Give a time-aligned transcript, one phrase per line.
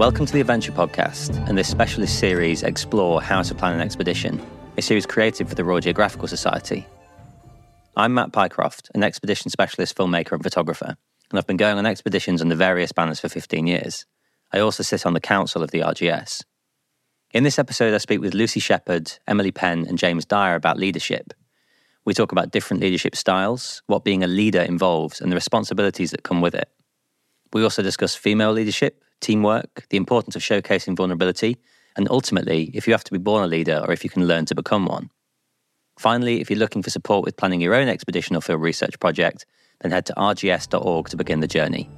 [0.00, 4.40] Welcome to the Adventure Podcast and this specialist series explore how to plan an expedition,
[4.78, 6.86] a series created for the Royal Geographical Society.
[7.98, 10.96] I'm Matt Pycroft, an expedition specialist filmmaker and photographer,
[11.28, 14.06] and I've been going on expeditions under various banners for 15 years.
[14.54, 16.44] I also sit on the council of the RGS.
[17.34, 21.34] In this episode, I speak with Lucy Shepherd, Emily Penn, and James Dyer about leadership.
[22.06, 26.22] We talk about different leadership styles, what being a leader involves, and the responsibilities that
[26.22, 26.70] come with it.
[27.52, 31.56] We also discuss female leadership, teamwork, the importance of showcasing vulnerability,
[31.96, 34.46] and ultimately, if you have to be born a leader or if you can learn
[34.46, 35.10] to become one.
[35.98, 39.44] Finally, if you're looking for support with planning your own expedition or field research project,
[39.80, 41.90] then head to rgs.org to begin the journey.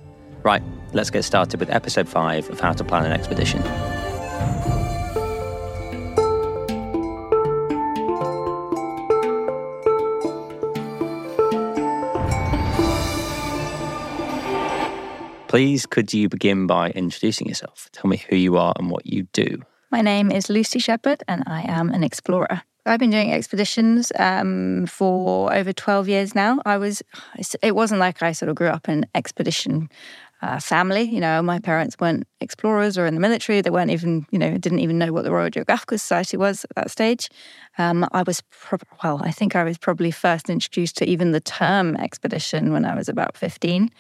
[0.43, 3.63] Right, let's get started with episode 5 of How to Plan an Expedition.
[15.53, 17.91] Please, could you begin by introducing yourself?
[17.93, 19.61] Tell me who you are and what you do.
[19.91, 22.63] My name is Lucy Shepherd, and I am an explorer.
[22.87, 26.63] I've been doing expeditions um, for over 12 years now.
[26.65, 27.03] I was,
[27.63, 29.91] it wasn't like I sort of grew up in expedition
[30.41, 31.03] uh, family.
[31.03, 33.61] You know, my parents weren't explorers or in the military.
[33.61, 36.77] They weren't even, you know, didn't even know what the Royal Geographical Society was at
[36.77, 37.29] that stage.
[37.77, 41.41] Um, I was, pro- well, I think I was probably first introduced to even the
[41.41, 43.91] term expedition when I was about 15.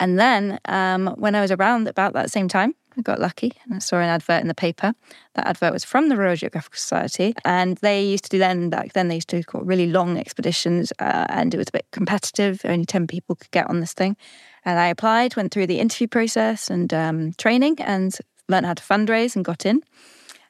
[0.00, 3.74] And then um, when I was around about that same time, I got lucky and
[3.74, 4.94] I saw an advert in the paper.
[5.34, 8.92] That advert was from the Royal Geographical Society, and they used to do then back
[8.92, 12.60] then they used to do really long expeditions, uh, and it was a bit competitive.
[12.64, 14.16] Only ten people could get on this thing,
[14.64, 18.16] and I applied, went through the interview process and um, training, and
[18.48, 19.82] learned how to fundraise and got in.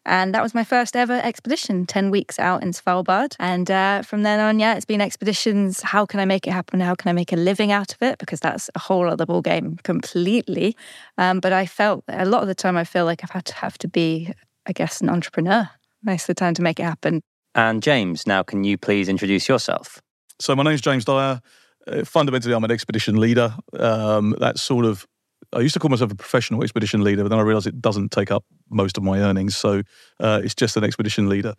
[0.07, 3.37] And that was my first ever expedition, 10 weeks out in Svalbard.
[3.39, 5.81] And uh, from then on, yeah, it's been expeditions.
[5.81, 6.81] How can I make it happen?
[6.81, 8.19] How can I make a living out of it?
[8.19, 10.77] Because that's a whole other ballgame completely.
[11.17, 13.55] Um, but I felt a lot of the time, I feel like I've had to
[13.55, 14.33] have to be,
[14.67, 15.71] I guess, an entrepreneur
[16.03, 17.23] most of the time to make it happen.
[17.55, 20.03] And James, now can you please introduce yourself?
[20.41, 21.41] So my name's James Dyer.
[21.87, 23.55] Uh, fundamentally, I'm an expedition leader.
[23.79, 25.07] Um, that's sort of
[25.53, 28.11] I used to call myself a professional expedition leader, but then I realized it doesn't
[28.11, 29.57] take up most of my earnings.
[29.57, 29.83] So
[30.21, 31.55] uh, it's just an expedition leader.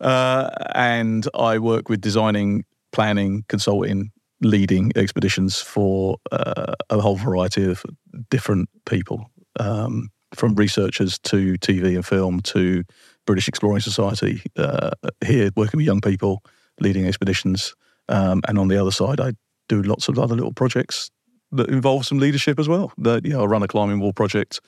[0.00, 4.10] Uh, and I work with designing, planning, consulting,
[4.40, 7.84] leading expeditions for uh, a whole variety of
[8.30, 12.84] different people, um, from researchers to TV and film to
[13.26, 14.42] British Exploring Society.
[14.56, 14.90] Uh,
[15.24, 16.42] here, working with young people,
[16.80, 17.74] leading expeditions.
[18.08, 19.32] Um, and on the other side, I
[19.68, 21.10] do lots of other little projects
[21.52, 22.92] that involves some leadership as well.
[22.98, 24.60] That you know, I run a climbing wall project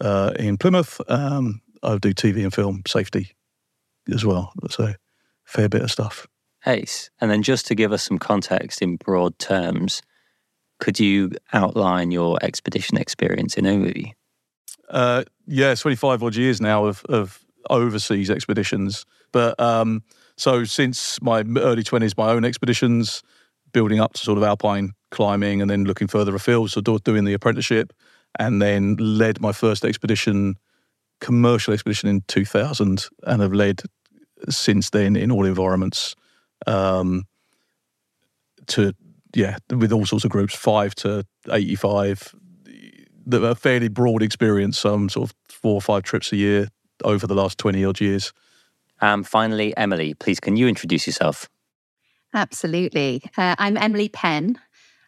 [0.00, 1.00] uh, in Plymouth.
[1.08, 3.32] Um, I do TV and film safety
[4.12, 4.52] as well.
[4.70, 4.94] So
[5.44, 6.26] fair bit of stuff.
[6.66, 7.10] Ace.
[7.20, 10.00] And then just to give us some context in broad terms,
[10.78, 14.12] could you outline your expedition experience in overview?
[14.88, 19.04] Uh, yeah, 25 odd years now of, of overseas expeditions.
[19.32, 20.02] But um,
[20.36, 23.22] so since my early 20s, my own expeditions,
[23.72, 26.72] building up to sort of alpine climbing and then looking further afield.
[26.72, 27.92] So doing the apprenticeship
[28.38, 30.56] and then led my first expedition,
[31.20, 33.82] commercial expedition in 2000 and have led
[34.48, 36.16] since then in all environments
[36.66, 37.24] um,
[38.66, 38.92] to,
[39.34, 42.34] yeah, with all sorts of groups, five to 85.
[43.30, 46.68] A fairly broad experience, some sort of four or five trips a year
[47.04, 48.32] over the last 20 odd years.
[49.00, 51.48] Um, finally, Emily, please can you introduce yourself?
[52.34, 53.22] Absolutely.
[53.36, 54.58] Uh, I'm Emily Penn.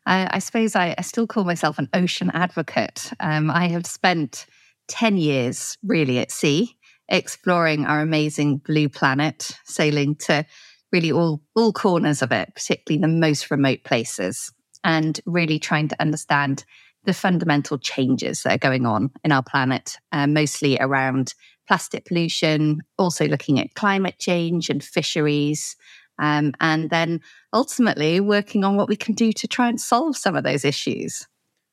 [0.06, 3.10] I suppose I, I, still call myself an ocean advocate.
[3.20, 4.46] Um, I have spent
[4.88, 6.76] 10 years really at sea,
[7.08, 10.44] exploring our amazing blue planet, sailing to
[10.92, 14.52] really all, all corners of it, particularly the most remote places,
[14.84, 16.64] and really trying to understand
[17.04, 21.34] the fundamental changes that are going on in our planet, uh, mostly around
[21.66, 25.76] plastic pollution, also looking at climate change and fisheries,
[26.18, 27.20] um, and then
[27.52, 31.26] ultimately working on what we can do to try and solve some of those issues.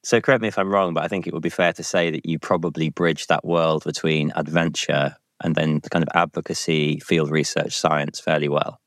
[0.03, 2.09] So, correct me if I'm wrong, but I think it would be fair to say
[2.09, 7.77] that you probably bridge that world between adventure and then kind of advocacy, field research,
[7.77, 8.79] science fairly well.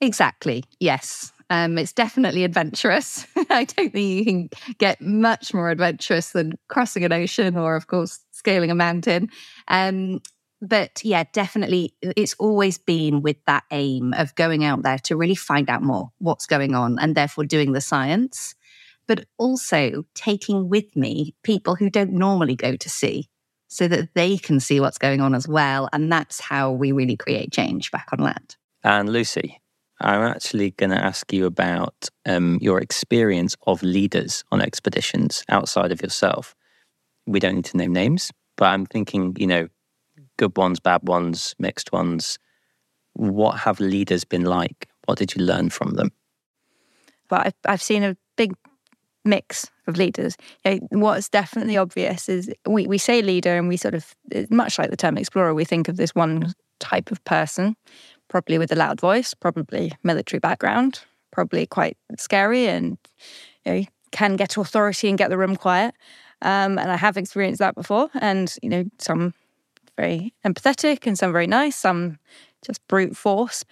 [0.00, 1.32] Exactly, yes.
[1.48, 3.26] Um, it's definitely adventurous.
[3.50, 4.48] I don't think you can
[4.78, 9.28] get much more adventurous than crossing an ocean or, of course, scaling a mountain.
[9.68, 10.20] Um,
[10.62, 15.34] but yeah, definitely, it's always been with that aim of going out there to really
[15.34, 18.54] find out more what's going on and therefore doing the science,
[19.08, 23.28] but also taking with me people who don't normally go to sea
[23.66, 25.88] so that they can see what's going on as well.
[25.92, 28.56] And that's how we really create change back on land.
[28.84, 29.60] And Lucy,
[30.00, 35.90] I'm actually going to ask you about um, your experience of leaders on expeditions outside
[35.90, 36.54] of yourself.
[37.26, 39.68] We don't need to name names, but I'm thinking, you know,
[40.36, 42.38] good ones, bad ones, mixed ones.
[43.14, 44.88] What have leaders been like?
[45.06, 46.12] What did you learn from them?
[47.30, 48.54] Well, I've, I've seen a big
[49.24, 50.36] mix of leaders.
[50.64, 54.14] You know, what's definitely obvious is we, we say leader and we sort of,
[54.50, 57.76] much like the term explorer, we think of this one type of person,
[58.28, 61.00] probably with a loud voice, probably military background,
[61.30, 62.98] probably quite scary and
[63.64, 65.94] you know, can get authority and get the room quiet.
[66.42, 68.10] Um, and I have experienced that before.
[68.14, 69.32] And, you know, some
[69.96, 72.18] very empathetic and some very nice, some
[72.64, 73.64] just brute force.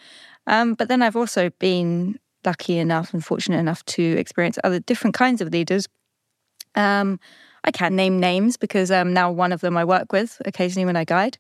[0.47, 5.15] Um, but then I've also been lucky enough and fortunate enough to experience other different
[5.15, 5.87] kinds of leaders.
[6.75, 7.21] Um,
[7.65, 10.97] I can't name names because um, now one of them I work with occasionally when
[10.97, 11.37] I guide.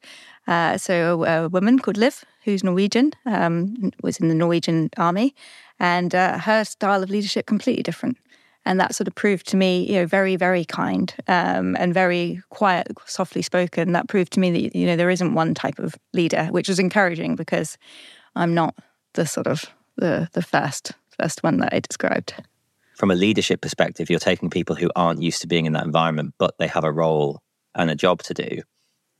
[0.46, 5.34] Uh, so a, a, woman called Liv, who's Norwegian, um, was in the Norwegian army,
[5.78, 8.18] and uh, her style of leadership completely different.
[8.66, 12.42] And that sort of proved to me, you know, very, very kind um, and very
[12.50, 13.92] quiet, softly spoken.
[13.92, 16.78] That proved to me that you know there isn't one type of leader, which was
[16.78, 17.78] encouraging because
[18.36, 18.74] I'm not
[19.14, 19.64] the sort of
[19.96, 22.34] the the first first one that I described.
[22.96, 26.34] From a leadership perspective, you're taking people who aren't used to being in that environment,
[26.38, 27.40] but they have a role
[27.74, 28.62] and a job to do.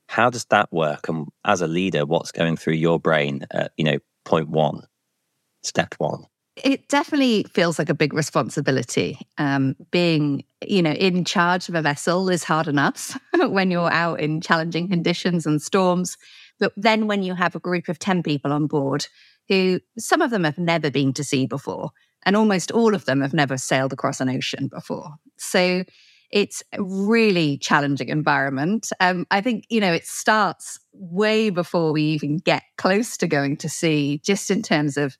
[0.08, 1.08] How does that work?
[1.08, 4.82] And as a leader, what's going through your brain at, you know, point one,
[5.62, 6.24] step one?
[6.56, 9.18] It definitely feels like a big responsibility.
[9.38, 14.20] Um, being, you know, in charge of a vessel is hard enough when you're out
[14.20, 16.18] in challenging conditions and storms.
[16.58, 19.06] But then when you have a group of 10 people on board
[19.50, 21.90] who some of them have never been to sea before,
[22.24, 25.14] and almost all of them have never sailed across an ocean before.
[25.38, 25.84] So
[26.30, 28.90] it's a really challenging environment.
[29.00, 33.56] Um, I think, you know, it starts way before we even get close to going
[33.58, 35.16] to sea, just in terms of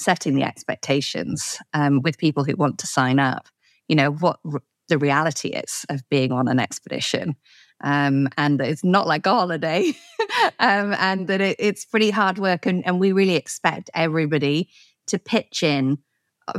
[0.00, 3.48] setting the expectations um, with people who want to sign up.
[3.88, 7.36] You know, what r- the reality is of being on an expedition.
[7.82, 9.92] Um, and it's not like a holiday,
[10.58, 12.66] um, and that it, it's pretty hard work.
[12.66, 14.68] And, and we really expect everybody
[15.06, 15.98] to pitch in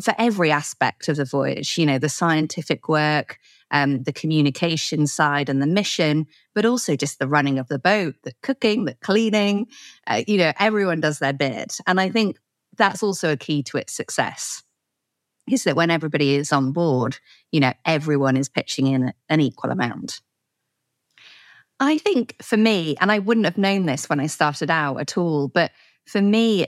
[0.02, 3.38] for every aspect of the voyage, you know, the scientific work,
[3.72, 8.16] um, the communication side and the mission, but also just the running of the boat,
[8.24, 9.68] the cooking, the cleaning.
[10.08, 11.78] Uh, you know, everyone does their bit.
[11.88, 12.38] And I think
[12.78, 14.64] that's also a key to its success
[15.50, 17.18] is that when everybody is on board,
[17.52, 20.22] you know, everyone is pitching in an equal amount.
[21.80, 25.18] I think for me, and I wouldn't have known this when I started out at
[25.18, 25.72] all, but
[26.06, 26.68] for me,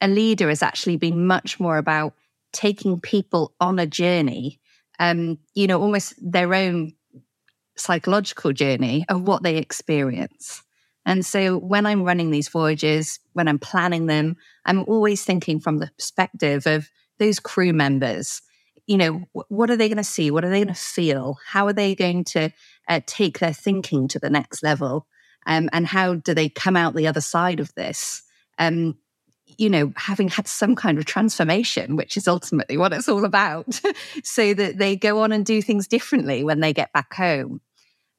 [0.00, 2.14] a leader has actually been much more about
[2.52, 4.60] taking people on a journey,
[4.98, 6.92] um, you know, almost their own
[7.76, 10.62] psychological journey of what they experience.
[11.06, 15.78] And so when I'm running these voyages, when I'm planning them, I'm always thinking from
[15.78, 18.40] the perspective of those crew members.
[18.86, 20.30] You know, what are they going to see?
[20.30, 21.38] What are they going to feel?
[21.46, 22.50] How are they going to
[22.88, 25.06] uh, take their thinking to the next level?
[25.46, 28.22] Um, and how do they come out the other side of this?
[28.58, 28.96] Um,
[29.58, 33.80] you know, having had some kind of transformation, which is ultimately what it's all about,
[34.24, 37.60] so that they go on and do things differently when they get back home.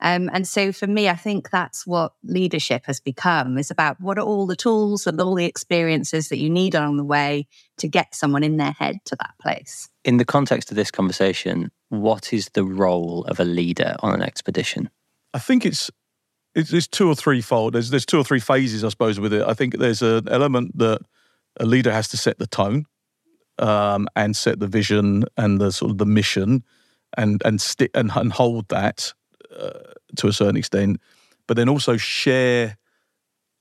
[0.05, 4.19] Um, and so for me, I think that's what leadership has become is about what
[4.19, 7.47] are all the tools and all the experiences that you need along the way
[7.79, 9.89] to get someone in their head to that place.
[10.03, 14.21] In the context of this conversation, what is the role of a leader on an
[14.21, 14.91] expedition?
[15.33, 15.89] I think it's
[16.53, 17.73] it's, it's two or three fold.
[17.73, 19.41] There's there's two or three phases, I suppose, with it.
[19.41, 21.01] I think there's an element that
[21.59, 22.85] a leader has to set the tone
[23.57, 26.63] um, and set the vision and the sort of the mission
[27.17, 29.15] and and stick and, and hold that
[29.59, 30.99] uh, to a certain extent,
[31.47, 32.77] but then also share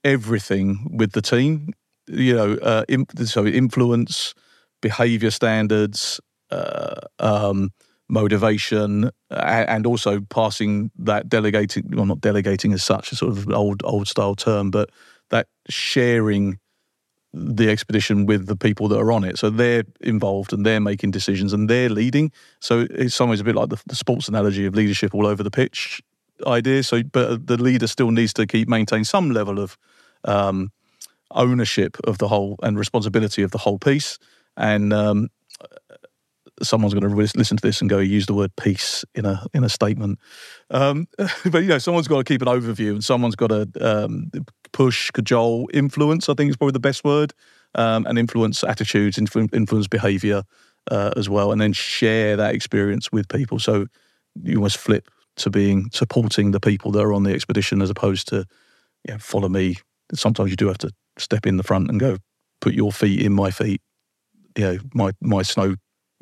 [0.03, 1.73] everything with the team.
[2.07, 2.85] You know, uh,
[3.25, 4.35] so influence,
[4.83, 6.21] behavior standards,
[6.51, 7.71] uh, um,
[8.09, 13.83] motivation, and also passing that delegating, well, not delegating as such, a sort of old
[13.85, 14.91] old style term, but
[15.31, 16.59] that sharing
[17.37, 19.39] the expedition with the people that are on it.
[19.39, 22.31] So they're involved and they're making decisions and they're leading.
[22.61, 25.43] So it's some ways a bit like the, the sports analogy of leadership all over
[25.43, 26.01] the pitch
[26.47, 26.85] idea.
[26.85, 29.77] So, but the leader still needs to keep maintain some level of
[30.25, 30.71] um,
[31.33, 34.19] ownership of the whole and responsibility of the whole piece.
[34.57, 35.29] And um,
[36.63, 39.65] someone's going to listen to this and go use the word piece in a in
[39.65, 40.19] a statement.
[40.71, 41.09] Um,
[41.51, 44.31] but you know, someone's got to keep an overview and someone's got to um,
[44.73, 46.29] push, cajole, influence.
[46.29, 47.33] I think is probably the best word,
[47.75, 50.43] um, and influence attitudes, influence behaviour
[50.91, 53.59] uh, as well, and then share that experience with people.
[53.59, 53.87] So
[54.43, 58.29] you must flip to being supporting the people that are on the expedition as opposed
[58.29, 58.47] to
[59.19, 59.77] follow me.
[60.13, 62.19] Sometimes you do have to step in the front and go,
[62.61, 63.81] put your feet in my feet,
[64.57, 65.77] you know, my my snow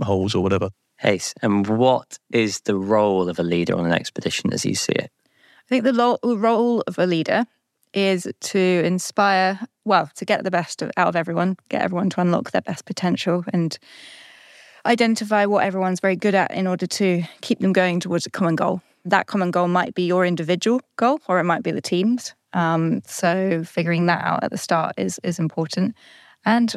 [0.04, 0.70] holes or whatever.
[1.04, 4.92] Ace, and what is the role of a leader on an expedition as you see
[4.92, 5.10] it?
[5.26, 7.46] I think the lo- role of a leader
[7.94, 12.20] is to inspire, well, to get the best of, out of everyone, get everyone to
[12.20, 13.78] unlock their best potential and
[14.86, 18.56] identify what everyone's very good at in order to keep them going towards a common
[18.56, 18.82] goal.
[19.04, 22.34] That common goal might be your individual goal or it might be the team's.
[22.52, 25.94] Um, so figuring that out at the start is is important.
[26.44, 26.74] And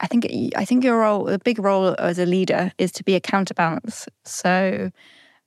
[0.00, 0.26] I think
[0.56, 4.08] I think your role, a big role as a leader, is to be a counterbalance.
[4.24, 4.90] So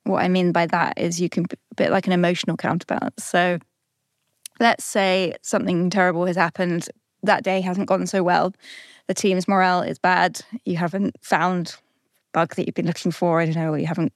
[0.04, 3.24] what I mean by that is you can be a bit like an emotional counterbalance.
[3.24, 3.58] So
[4.60, 6.88] let's say something terrible has happened,
[7.24, 8.54] that day hasn't gone so well,
[9.08, 11.76] the team's morale is bad, you haven't found
[12.34, 14.14] bug that you've been looking for, I don't know, you haven't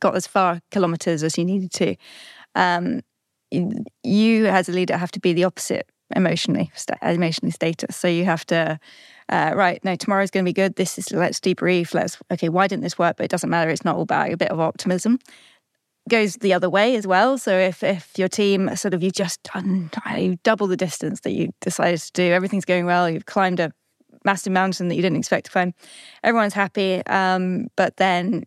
[0.00, 1.96] got as far kilometers as you needed to.
[2.54, 3.00] Um,
[3.50, 6.70] you as a leader have to be the opposite emotionally
[7.02, 8.78] emotionally status so you have to
[9.28, 12.66] uh, right no tomorrow's going to be good this is let's debrief let's okay why
[12.66, 15.18] didn't this work but it doesn't matter it's not all bad a bit of optimism
[16.08, 17.38] goes the other way as well.
[17.38, 21.32] So if if your team sort of you just done you double the distance that
[21.32, 23.72] you decided to do, everything's going well, you've climbed a
[24.24, 25.74] massive mountain that you didn't expect to climb,
[26.24, 27.04] everyone's happy.
[27.06, 28.44] Um, but then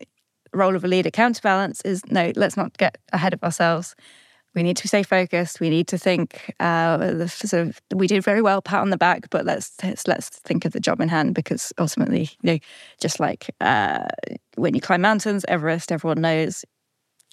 [0.53, 3.95] role of a leader counterbalance is no, let's not get ahead of ourselves.
[4.53, 5.59] We need to stay focused.
[5.59, 6.53] We need to think.
[6.59, 10.29] Uh, sort of, we did very well, pat on the back, but let's let's, let's
[10.29, 12.59] think of the job in hand because ultimately, you know,
[12.99, 14.07] just like uh,
[14.55, 16.65] when you climb mountains, Everest, everyone knows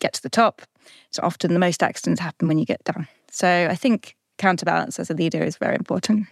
[0.01, 0.63] get to the top.
[1.11, 3.09] So often the most accidents happen when you get down.
[3.31, 6.29] So I think counterbalance as a leader is very important.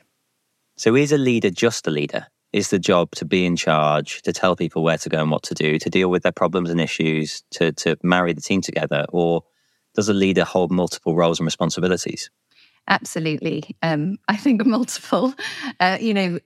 [0.77, 2.27] So is a leader just a leader?
[2.53, 5.43] Is the job to be in charge, to tell people where to go and what
[5.45, 9.05] to do, to deal with their problems and issues, to, to marry the team together?
[9.09, 9.43] Or
[9.97, 12.31] does a leader hold multiple roles and responsibilities?
[12.89, 13.77] Absolutely.
[13.83, 15.35] Um, I think multiple.
[15.79, 16.39] Uh, you know,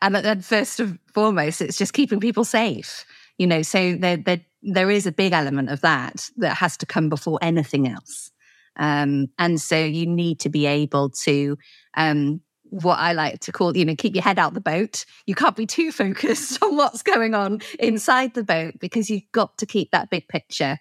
[0.00, 3.04] and, and first and foremost, it's just keeping people safe.
[3.36, 6.86] You know, so there, there, there is a big element of that that has to
[6.86, 8.30] come before anything else.
[8.76, 11.58] Um, and so you need to be able to,
[11.96, 15.04] um, what I like to call, you know, keep your head out the boat.
[15.26, 19.58] You can't be too focused on what's going on inside the boat because you've got
[19.58, 20.78] to keep that big picture.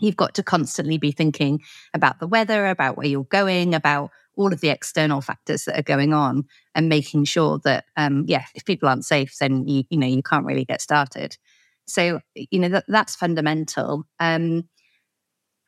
[0.00, 1.60] You've got to constantly be thinking
[1.94, 5.82] about the weather, about where you're going, about all of the external factors that are
[5.82, 9.98] going on, and making sure that, um, yeah, if people aren't safe, then you, you
[9.98, 11.36] know, you can't really get started.
[11.86, 14.06] So, you know, that, that's fundamental.
[14.18, 14.68] Um,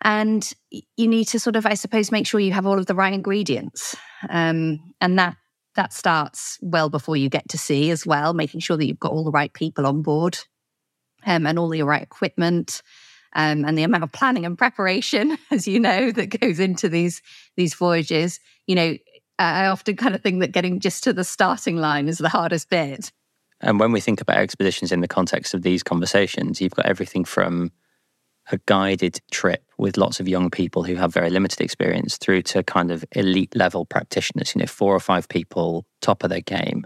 [0.00, 2.94] and you need to sort of, I suppose, make sure you have all of the
[2.94, 3.96] right ingredients.
[4.28, 5.36] Um, and that
[5.74, 9.12] that starts well before you get to sea as well, making sure that you've got
[9.12, 10.38] all the right people on board
[11.24, 12.82] um, and all the right equipment.
[13.34, 17.22] Um, and the amount of planning and preparation, as you know, that goes into these
[17.56, 18.40] these voyages.
[18.66, 18.96] You know,
[19.38, 22.68] I often kind of think that getting just to the starting line is the hardest
[22.70, 23.12] bit.
[23.60, 27.24] And when we think about expeditions in the context of these conversations, you've got everything
[27.24, 27.70] from
[28.50, 32.62] a guided trip with lots of young people who have very limited experience through to
[32.64, 36.84] kind of elite level practitioners, you know, four or five people, top of their game,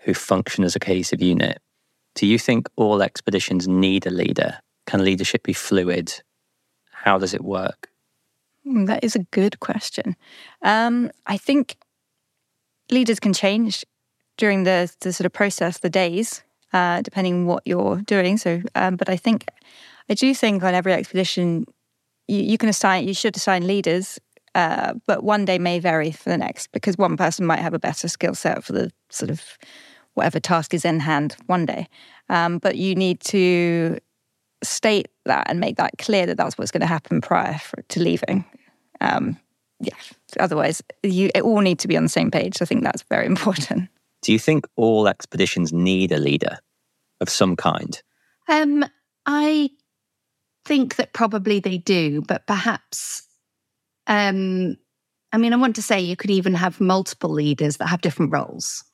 [0.00, 1.58] who function as a cohesive unit.
[2.14, 4.58] Do you think all expeditions need a leader?
[4.86, 6.22] Can leadership be fluid?
[6.90, 7.88] How does it work?
[8.64, 10.16] Hmm, that is a good question.
[10.62, 11.76] Um, I think
[12.90, 13.84] leaders can change
[14.36, 18.36] during the, the sort of process, the days, uh, depending what you're doing.
[18.36, 19.46] So, um, but I think,
[20.08, 21.66] I do think on every expedition,
[22.26, 24.18] you, you can assign, you should assign leaders,
[24.54, 27.78] uh, but one day may vary for the next because one person might have a
[27.78, 29.58] better skill set for the sort of
[30.14, 31.86] whatever task is in hand one day.
[32.28, 33.98] Um, but you need to
[34.62, 38.00] state that and make that clear that that's what's going to happen prior for, to
[38.00, 38.44] leaving.
[39.00, 39.38] Um,
[39.80, 39.94] yeah.
[40.38, 42.60] Otherwise, you it all need to be on the same page.
[42.60, 43.88] I think that's very important.
[44.22, 46.58] Do you think all expeditions need a leader
[47.20, 48.00] of some kind?
[48.48, 48.84] Um,
[49.26, 49.70] I
[50.64, 53.26] think that probably they do, but perhaps,
[54.06, 54.76] um,
[55.32, 58.32] I mean, I want to say you could even have multiple leaders that have different
[58.32, 58.84] roles.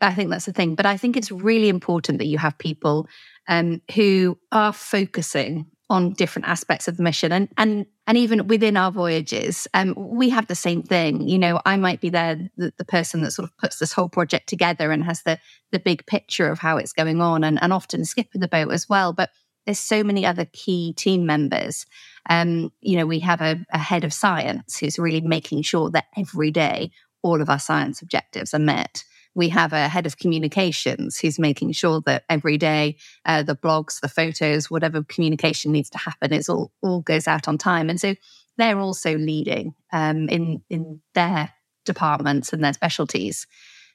[0.00, 0.74] I think that's the thing.
[0.74, 3.06] But I think it's really important that you have people
[3.48, 8.76] um, who are focusing on different aspects of the mission and and and even within
[8.76, 11.28] our voyages um, we have the same thing.
[11.28, 14.08] You know i might be there the, the, person that sort of puts this whole
[14.08, 15.38] project together and has the
[15.70, 18.88] the big picture of how it's going on and, and often skipper the boat as
[18.88, 19.30] well but
[19.64, 21.86] there's so many other key team members.
[22.30, 26.06] Um, you know we have a, a head of science who's really making sure that
[26.16, 26.90] every day
[27.22, 29.04] all of our science objectives are met
[29.36, 34.00] we have a head of communications who's making sure that every day uh, the blogs,
[34.00, 37.90] the photos, whatever communication needs to happen, is all all goes out on time.
[37.90, 38.16] And so
[38.56, 41.52] they're also leading um, in in their
[41.84, 43.46] departments and their specialties.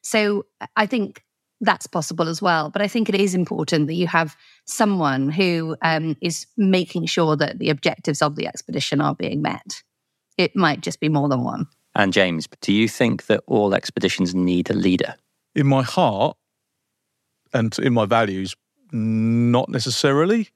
[0.03, 0.45] So
[0.75, 1.23] I think
[1.59, 2.69] that's possible as well.
[2.69, 7.35] But I think it is important that you have someone who um, is making sure
[7.35, 9.83] that the objectives of the expedition are being met.
[10.37, 11.67] it might just be more than one.
[11.93, 15.15] And James, do you think that all expeditions need a leader?
[15.53, 16.37] In my heart
[17.53, 18.55] and in my values,
[18.91, 20.49] not necessarily.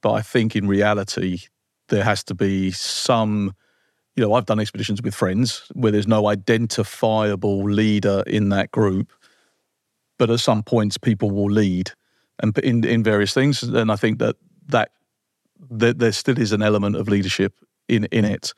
[0.00, 1.40] But I think in reality,
[1.88, 3.54] there has to be some.
[4.16, 9.12] You know, I've done expeditions with friends where there's no identifiable leader in that group,
[10.18, 11.92] but at some points people will lead,
[12.40, 13.62] and in in various things.
[13.62, 14.36] And I think that
[14.68, 14.90] that,
[15.70, 17.54] that there still is an element of leadership
[17.88, 18.54] in in it.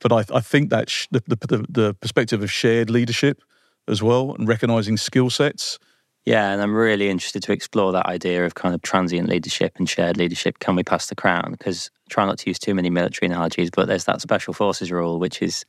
[0.00, 3.42] But I, I think that sh- the, the the perspective of shared leadership
[3.88, 5.78] as well and recognizing skill sets
[6.24, 9.88] yeah, and I'm really interested to explore that idea of kind of transient leadership and
[9.88, 10.60] shared leadership.
[10.60, 11.50] Can we pass the crown?
[11.50, 15.18] Because try not to use too many military analogies, but there's that special forces rule,
[15.18, 15.64] which is,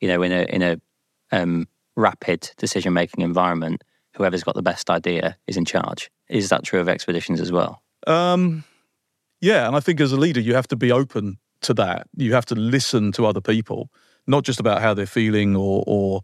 [0.00, 0.80] you know, in a in a
[1.30, 3.84] um, rapid decision making environment,
[4.16, 6.10] whoever's got the best idea is in charge.
[6.28, 7.82] Is that true of expeditions as well?
[8.08, 8.64] Um,
[9.40, 12.08] yeah, and I think as a leader, you have to be open to that.
[12.16, 13.88] You have to listen to other people,
[14.26, 16.22] not just about how they're feeling or or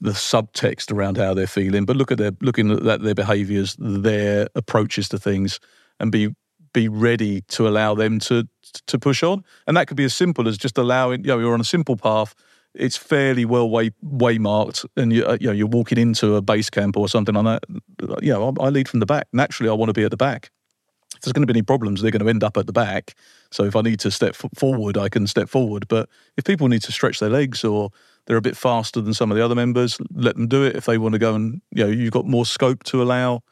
[0.00, 4.48] the subtext around how they're feeling, but look at their looking at their behaviours, their
[4.54, 5.60] approaches to things,
[6.00, 6.34] and be
[6.72, 8.48] be ready to allow them to
[8.86, 9.44] to push on.
[9.66, 11.20] And that could be as simple as just allowing.
[11.20, 12.34] You know, you're on a simple path.
[12.74, 16.70] It's fairly well way way marked, and you, you know you're walking into a base
[16.70, 18.22] camp or something like that.
[18.22, 19.28] You know, I, I lead from the back.
[19.32, 20.50] Naturally, I want to be at the back.
[21.14, 23.14] If there's going to be any problems, they're going to end up at the back.
[23.52, 25.86] So if I need to step forward, I can step forward.
[25.86, 27.90] But if people need to stretch their legs or
[28.26, 29.98] they're a bit faster than some of the other members.
[30.14, 32.46] Let them do it if they want to go and you know you've got more
[32.46, 33.42] scope to allow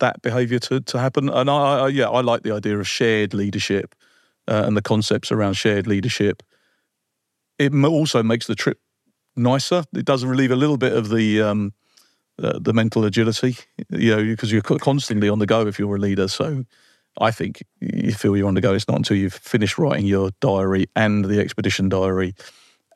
[0.00, 1.28] that behaviour to to happen.
[1.28, 3.94] And I, I, yeah, I like the idea of shared leadership
[4.48, 6.42] uh, and the concepts around shared leadership.
[7.58, 8.78] It also makes the trip
[9.34, 9.84] nicer.
[9.94, 11.72] It does relieve a little bit of the um,
[12.42, 13.56] uh, the mental agility,
[13.90, 16.28] you know, because you're constantly on the go if you're a leader.
[16.28, 16.64] So
[17.18, 18.74] I think you feel you're on the go.
[18.74, 22.34] It's not until you've finished writing your diary and the expedition diary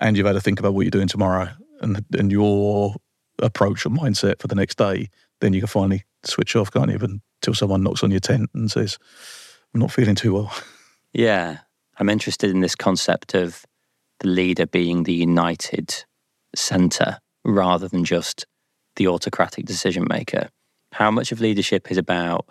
[0.01, 1.49] and you've had to think about what you're doing tomorrow
[1.81, 2.95] and and your
[3.43, 5.09] approach or mindset for the next day,
[5.41, 6.99] then you can finally switch off, can't you?
[6.99, 8.99] Until someone knocks on your tent and says,
[9.75, 10.53] "I'm not feeling too well."
[11.13, 11.59] Yeah,
[11.99, 13.65] I'm interested in this concept of
[14.21, 16.05] the leader being the united
[16.55, 18.47] center rather than just
[18.97, 20.51] the autocratic decision maker.
[20.93, 22.47] How much of leadership is about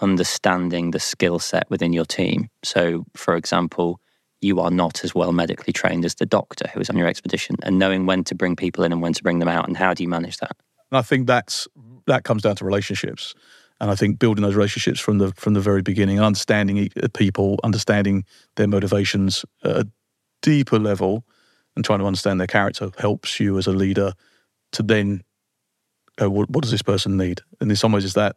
[0.00, 2.48] understanding the skill set within your team?
[2.64, 4.00] So, for example,
[4.42, 7.56] you are not as well medically trained as the doctor who is on your expedition
[7.62, 9.94] and knowing when to bring people in and when to bring them out and how
[9.94, 10.56] do you manage that?
[10.90, 11.68] And i think that's
[12.06, 13.34] that comes down to relationships.
[13.80, 17.58] And i think building those relationships from the from the very beginning understanding uh, people
[17.64, 18.24] understanding
[18.56, 19.88] their motivations at a
[20.42, 21.24] deeper level
[21.76, 24.12] and trying to understand their character helps you as a leader
[24.72, 25.22] to then
[26.16, 27.40] go what, what does this person need?
[27.60, 28.36] And in some ways is that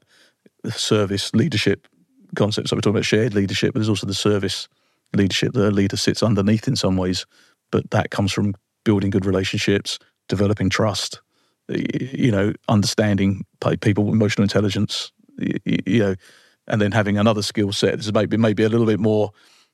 [0.69, 1.87] service leadership
[2.35, 2.69] concept.
[2.69, 4.67] So we're talking about shared leadership but there's also the service
[5.13, 7.25] leadership that a leader sits underneath in some ways,
[7.71, 11.21] but that comes from building good relationships, developing trust,
[11.67, 13.45] you know, understanding
[13.81, 16.15] people, emotional intelligence, you know,
[16.67, 17.97] and then having another skill set.
[17.97, 19.31] This is maybe maybe a little bit more,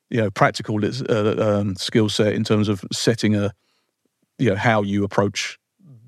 [0.10, 3.54] you know, practical uh, um, skill set in terms of setting a,
[4.38, 5.58] you know, how you approach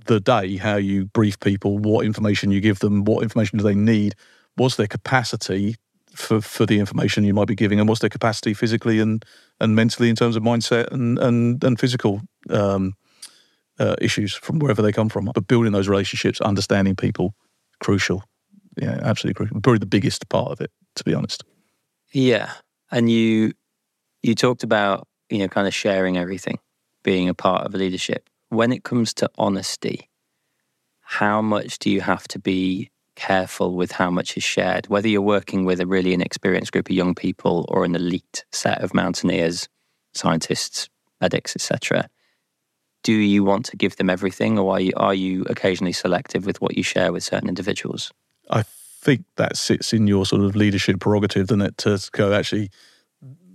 [0.05, 3.75] the day, how you brief people, what information you give them, what information do they
[3.75, 4.15] need,
[4.55, 5.75] what's their capacity
[6.15, 9.25] for, for the information you might be giving and what's their capacity physically and,
[9.59, 12.93] and mentally in terms of mindset and, and, and physical um,
[13.79, 15.29] uh, issues from wherever they come from.
[15.33, 17.33] But building those relationships, understanding people,
[17.79, 18.23] crucial.
[18.77, 19.61] Yeah, absolutely crucial.
[19.61, 21.43] Probably the biggest part of it, to be honest.
[22.11, 22.51] Yeah.
[22.91, 23.53] And you
[24.21, 26.59] you talked about, you know, kind of sharing everything,
[27.03, 28.29] being a part of leadership.
[28.49, 30.09] When it comes to honesty,
[31.01, 35.21] how much do you have to be careful with how much is shared, whether you're
[35.21, 39.69] working with a really inexperienced group of young people or an elite set of mountaineers,
[40.13, 40.89] scientists,
[41.21, 42.09] medics, etc.
[43.03, 46.61] Do you want to give them everything, or are you, are you occasionally selective with
[46.61, 48.11] what you share with certain individuals?
[48.49, 51.77] I think that sits in your sort of leadership prerogative, doesn't it?
[51.79, 52.69] To go, actually,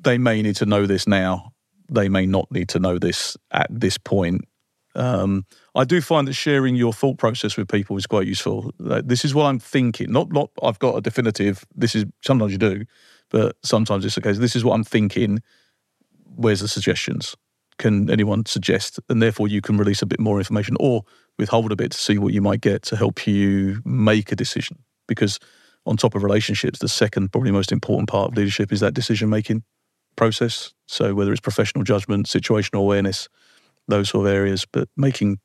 [0.00, 1.52] they may need to know this now.
[1.90, 4.46] They may not need to know this at this point.
[4.94, 8.72] Um, I do find that sharing your thought process with people is quite useful.
[8.78, 10.10] Like, this is what I'm thinking.
[10.10, 11.64] Not, not I've got a definitive.
[11.74, 12.84] This is sometimes you do,
[13.30, 14.30] but sometimes it's okay.
[14.30, 14.38] case.
[14.38, 15.40] This is what I'm thinking.
[16.36, 17.36] Where's the suggestions?
[17.78, 18.98] Can anyone suggest?
[19.08, 21.02] And therefore, you can release a bit more information or
[21.38, 24.78] withhold a bit to see what you might get to help you make a decision.
[25.06, 25.38] Because
[25.86, 29.30] on top of relationships, the second, probably most important part of leadership is that decision
[29.30, 29.62] making
[30.16, 30.74] process.
[30.86, 33.28] So whether it's professional judgment, situational awareness,
[33.88, 35.38] those sort of areas, but making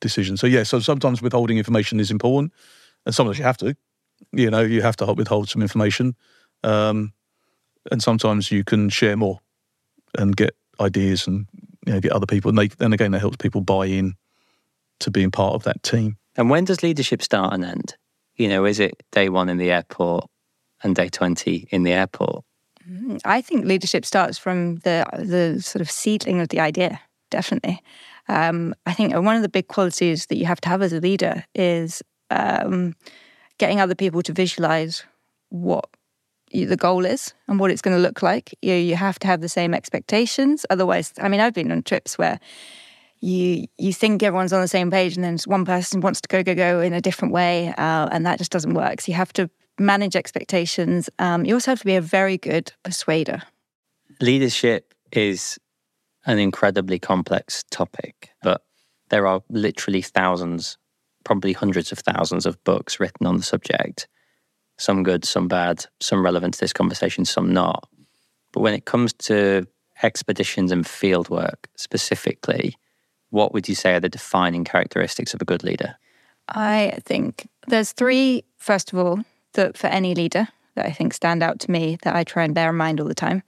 [0.00, 0.40] decisions.
[0.40, 2.52] So yeah, so sometimes withholding information is important,
[3.06, 3.76] and sometimes you have to.
[4.32, 6.14] You know, you have to withhold some information,
[6.62, 7.12] um,
[7.90, 9.40] and sometimes you can share more
[10.16, 11.46] and get ideas and
[11.86, 14.14] you know get other people, and they, then again that helps people buy in
[15.00, 16.16] to being part of that team.
[16.36, 17.96] And when does leadership start and end?
[18.36, 20.26] You know, is it day one in the airport
[20.82, 22.44] and day twenty in the airport?
[22.88, 27.00] Mm, I think leadership starts from the the sort of seedling of the idea.
[27.32, 27.82] Definitely,
[28.28, 31.00] um, I think one of the big qualities that you have to have as a
[31.00, 32.94] leader is um,
[33.58, 35.04] getting other people to visualize
[35.48, 35.88] what
[36.52, 38.54] the goal is and what it's going to look like.
[38.60, 40.66] You you have to have the same expectations.
[40.70, 42.38] Otherwise, I mean, I've been on trips where
[43.20, 46.42] you you think everyone's on the same page, and then one person wants to go
[46.42, 49.00] go go in a different way, uh, and that just doesn't work.
[49.00, 51.08] So you have to manage expectations.
[51.18, 53.42] Um, you also have to be a very good persuader.
[54.20, 55.58] Leadership is
[56.26, 58.62] an incredibly complex topic, but
[59.10, 60.78] there are literally thousands,
[61.24, 64.08] probably hundreds of thousands of books written on the subject.
[64.78, 67.88] Some good, some bad, some relevant to this conversation, some not.
[68.52, 69.66] But when it comes to
[70.02, 72.76] expeditions and fieldwork specifically,
[73.30, 75.96] what would you say are the defining characteristics of a good leader?
[76.48, 81.42] I think there's three, first of all, that for any leader that I think stand
[81.42, 83.42] out to me that I try and bear in mind all the time.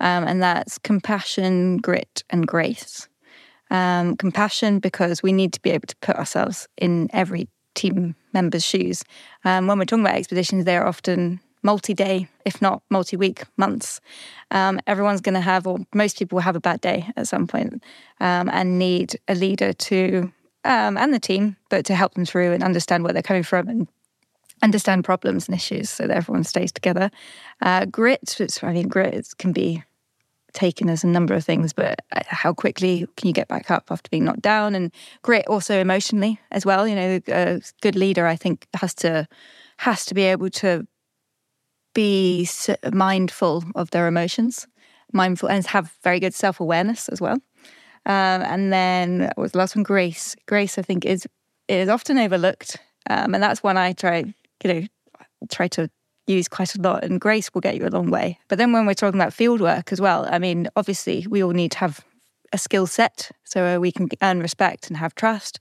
[0.00, 3.08] Um, and that's compassion, grit, and grace.
[3.70, 8.64] Um, compassion because we need to be able to put ourselves in every team member's
[8.64, 9.04] shoes.
[9.44, 14.00] Um, when we're talking about expeditions, they're often multi day, if not multi week, months.
[14.50, 17.46] Um, everyone's going to have, or most people will have a bad day at some
[17.46, 17.82] point
[18.20, 20.32] um, and need a leader to,
[20.64, 23.68] um, and the team, but to help them through and understand where they're coming from
[23.68, 23.88] and
[24.62, 27.10] understand problems and issues so that everyone stays together.
[27.60, 29.82] Uh, grit, I mean, grit can be
[30.52, 33.86] taken as a number of things, but uh, how quickly can you get back up
[33.90, 34.74] after being knocked down?
[34.74, 36.86] And grit also emotionally as well.
[36.86, 39.26] You know, a good leader, I think, has to
[39.78, 40.86] has to be able to
[41.94, 42.48] be
[42.92, 44.66] mindful of their emotions,
[45.12, 47.40] mindful, and have very good self awareness as well.
[48.06, 49.82] Um, and then was the last one?
[49.82, 50.34] Grace.
[50.46, 51.26] Grace, I think, is
[51.68, 52.78] is often overlooked,
[53.10, 54.24] um, and that's one I try
[54.64, 54.86] you know,
[55.50, 55.90] try to
[56.28, 58.38] use quite a lot, and grace will get you a long way.
[58.48, 61.50] But then when we're talking about field work as well, I mean, obviously we all
[61.50, 62.04] need to have
[62.52, 65.58] a skill set so we can earn respect and have trust.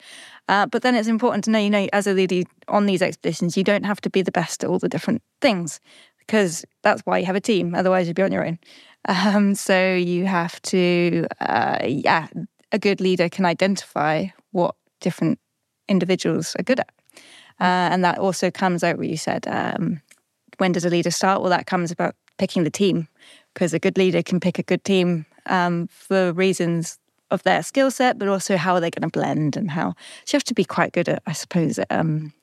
[0.47, 3.57] Uh, but then it's important to know, you know, as a leader on these expeditions,
[3.57, 5.79] you don't have to be the best at all the different things
[6.19, 7.75] because that's why you have a team.
[7.75, 8.59] Otherwise, you'd be on your own.
[9.09, 12.27] Um, so you have to, uh, yeah,
[12.73, 15.39] a good leader can identify what different
[15.87, 16.89] individuals are good at.
[17.61, 19.47] Uh, and that also comes out what you said.
[19.47, 20.01] Um,
[20.57, 21.41] when does a leader start?
[21.41, 23.07] Well, that comes about picking the team
[23.53, 26.99] because a good leader can pick a good team um, for reasons
[27.31, 29.93] of their skill set, but also how are they going to blend and how.
[30.25, 32.33] So you have to be quite good at, I suppose, um,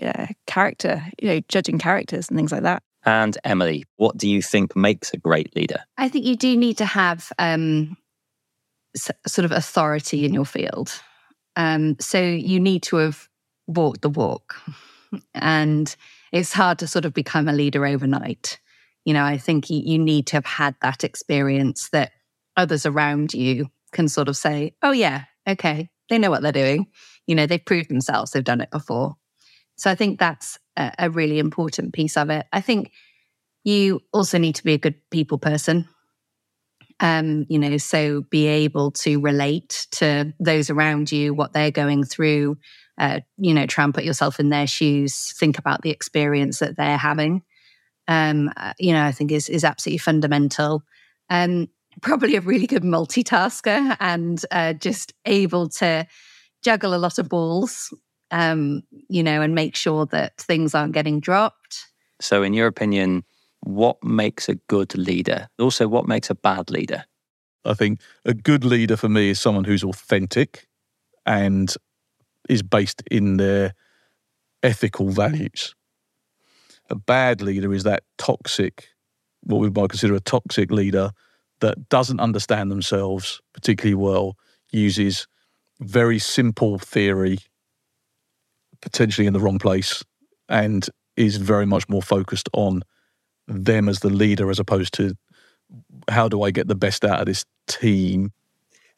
[0.00, 2.82] yeah, character, you know, judging characters and things like that.
[3.04, 5.80] And Emily, what do you think makes a great leader?
[5.96, 7.96] I think you do need to have um,
[8.94, 10.92] s- sort of authority in your field.
[11.56, 13.28] Um, so you need to have
[13.66, 14.56] walked the walk.
[15.34, 15.94] And
[16.32, 18.58] it's hard to sort of become a leader overnight.
[19.04, 22.12] You know, I think you, you need to have had that experience that
[22.56, 26.86] others around you can sort of say, oh, yeah, okay, they know what they're doing.
[27.26, 29.16] You know, they've proved themselves, they've done it before.
[29.76, 32.46] So I think that's a, a really important piece of it.
[32.52, 32.92] I think
[33.64, 35.88] you also need to be a good people person.
[37.00, 42.04] Um, you know, so be able to relate to those around you, what they're going
[42.04, 42.58] through,
[43.00, 46.76] uh, you know, try and put yourself in their shoes, think about the experience that
[46.76, 47.42] they're having.
[48.06, 50.82] Um, uh, you know, I think is is absolutely fundamental.
[51.30, 51.68] Um,
[52.02, 56.06] probably a really good multitasker and uh, just able to
[56.62, 57.92] juggle a lot of balls.
[58.30, 61.86] Um, you know, and make sure that things aren't getting dropped.
[62.20, 63.24] So, in your opinion,
[63.60, 65.48] what makes a good leader?
[65.58, 67.06] Also, what makes a bad leader?
[67.64, 70.68] I think a good leader for me is someone who's authentic
[71.26, 71.74] and
[72.50, 73.74] is based in their
[74.62, 75.74] ethical values.
[76.90, 78.88] A bad leader is that toxic,
[79.42, 81.12] what we might consider a toxic leader
[81.60, 84.36] that doesn't understand themselves particularly well,
[84.72, 85.26] uses
[85.80, 87.38] very simple theory,
[88.82, 90.02] potentially in the wrong place,
[90.48, 92.82] and is very much more focused on
[93.46, 95.14] them as the leader as opposed to
[96.08, 98.32] how do I get the best out of this team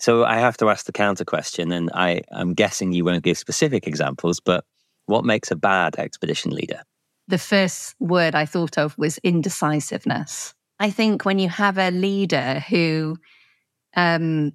[0.02, 3.38] so I have to ask the counter question, and I, I'm guessing you won't give
[3.38, 4.64] specific examples, but
[5.06, 6.82] what makes a bad expedition leader?
[7.28, 10.54] The first word I thought of was indecisiveness.
[10.80, 13.16] I think when you have a leader who
[13.94, 14.52] um,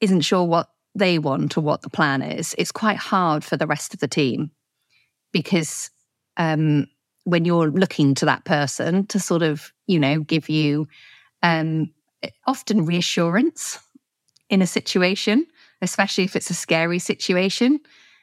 [0.00, 3.66] isn't sure what they want or what the plan is, it's quite hard for the
[3.66, 4.52] rest of the team
[5.32, 5.90] because
[6.36, 6.86] um,
[7.24, 10.86] when you're looking to that person to sort of, you know, give you
[11.42, 11.92] um,
[12.46, 13.78] often reassurance
[14.50, 15.46] in a situation,
[15.82, 17.80] especially if it's a scary situation,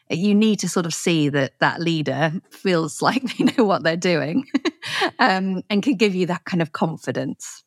[0.10, 3.98] you need to sort of see that that leader feels like they know what they're
[3.98, 4.46] doing
[5.20, 7.64] um, and can give you that kind of confidence.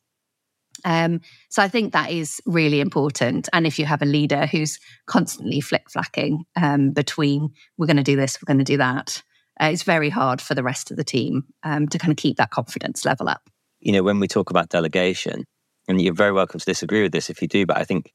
[0.84, 3.48] Um, so I think that is really important.
[3.52, 8.04] And if you have a leader who's constantly flick flacking um, between we're going to
[8.04, 9.22] do this, we're going to do that,
[9.60, 12.36] uh, it's very hard for the rest of the team um, to kind of keep
[12.36, 13.50] that confidence level up.
[13.80, 15.44] You know, when we talk about delegation,
[15.88, 18.12] and you're very welcome to disagree with this if you do, but I think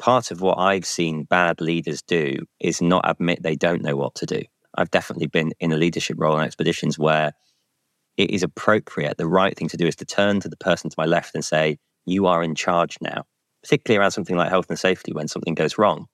[0.00, 4.14] part of what I've seen bad leaders do is not admit they don't know what
[4.16, 4.42] to do.
[4.74, 7.32] I've definitely been in a leadership role on expeditions where
[8.16, 9.18] it is appropriate.
[9.18, 11.44] The right thing to do is to turn to the person to my left and
[11.44, 13.24] say, You are in charge now,
[13.62, 16.06] particularly around something like health and safety when something goes wrong.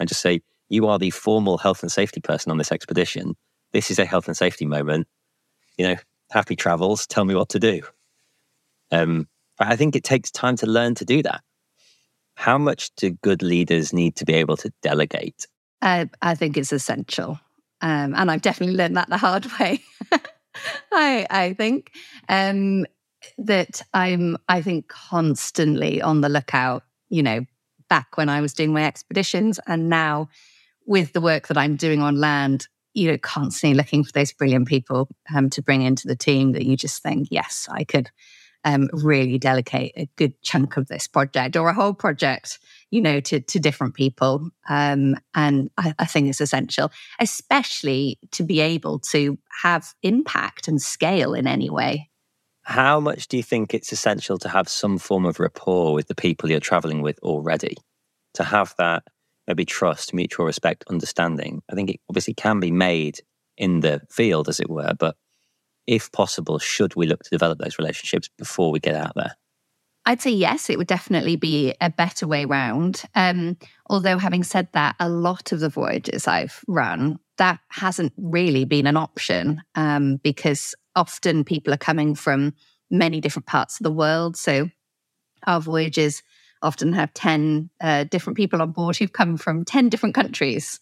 [0.00, 3.34] And just say, You are the formal health and safety person on this expedition.
[3.72, 5.06] This is a health and safety moment.
[5.76, 5.96] You know,
[6.30, 7.06] happy travels.
[7.06, 7.82] Tell me what to do.
[8.90, 11.42] Um, I think it takes time to learn to do that.
[12.36, 15.46] How much do good leaders need to be able to delegate?
[15.82, 17.40] Uh, I think it's essential.
[17.80, 19.80] Um, and I've definitely learned that the hard way.
[20.92, 21.92] I, I think
[22.28, 22.86] um,
[23.38, 27.44] that I'm, I think, constantly on the lookout, you know,
[27.88, 30.28] back when I was doing my expeditions and now
[30.86, 34.68] with the work that I'm doing on land, you know, constantly looking for those brilliant
[34.68, 38.10] people um, to bring into the team that you just think, yes, I could
[38.66, 42.58] um, really delegate a good chunk of this project or a whole project,
[42.90, 44.50] you know, to, to different people.
[44.68, 50.82] Um, and I, I think it's essential, especially to be able to have impact and
[50.82, 52.10] scale in any way.
[52.62, 56.16] How much do you think it's essential to have some form of rapport with the
[56.16, 57.76] people you're traveling with already?
[58.34, 59.04] To have that
[59.46, 61.62] maybe trust, mutual respect, understanding.
[61.70, 63.20] I think it obviously can be made
[63.56, 65.16] in the field, as it were, but
[65.86, 69.36] if possible, should we look to develop those relationships before we get out there?
[70.04, 73.02] I'd say yes, it would definitely be a better way round.
[73.16, 73.56] Um,
[73.90, 78.86] although, having said that, a lot of the voyages I've run, that hasn't really been
[78.86, 82.54] an option um, because often people are coming from
[82.88, 84.36] many different parts of the world.
[84.36, 84.70] So,
[85.44, 86.22] our voyages
[86.62, 90.78] often have 10 uh, different people on board who've come from 10 different countries.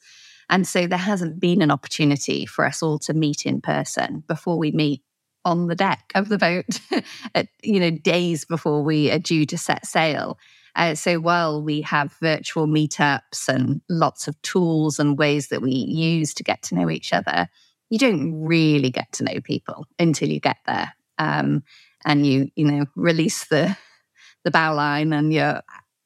[0.51, 4.59] And so there hasn't been an opportunity for us all to meet in person before
[4.59, 5.03] we meet
[5.45, 6.81] on the deck of the boat,
[7.35, 10.39] at, you know, days before we are due to set sail.
[10.77, 15.71] Uh, so while we have virtual meetups and lots of tools and ways that we
[15.71, 17.49] use to get to know each other,
[17.91, 20.93] you don't really get to know people until you get there.
[21.19, 21.63] Um,
[22.05, 23.77] and you, you know, release the
[24.45, 25.63] the bow line and you're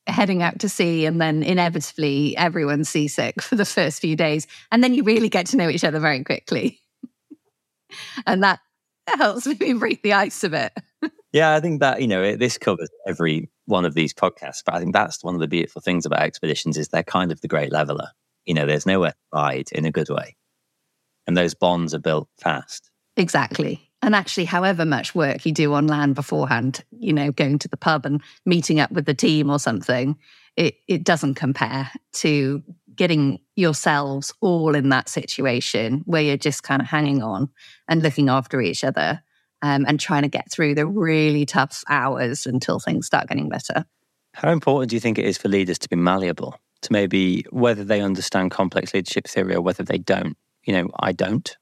[0.08, 4.82] heading out to sea and then inevitably everyone's seasick for the first few days and
[4.82, 6.80] then you really get to know each other very quickly.
[8.26, 8.60] And that
[9.06, 10.72] helps me break the ice a bit.
[11.32, 14.74] Yeah i think that you know it, this covers every one of these podcasts but
[14.74, 17.48] i think that's one of the beautiful things about expeditions is they're kind of the
[17.48, 18.08] great leveler.
[18.44, 20.36] You know there's nowhere to hide in a good way.
[21.26, 22.90] And those bonds are built fast.
[23.16, 27.68] Exactly and actually, however much work you do on land beforehand, you know, going to
[27.68, 30.16] the pub and meeting up with the team or something,
[30.56, 32.62] it, it doesn't compare to
[32.94, 37.48] getting yourselves all in that situation where you're just kind of hanging on
[37.88, 39.22] and looking after each other
[39.62, 43.84] um, and trying to get through the really tough hours until things start getting better.
[44.34, 47.82] How important do you think it is for leaders to be malleable, to maybe whether
[47.82, 50.36] they understand complex leadership theory or whether they don't?
[50.64, 51.56] You know, I don't,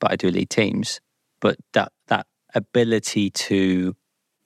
[0.00, 1.00] but I do lead teams
[1.40, 3.94] but that that ability to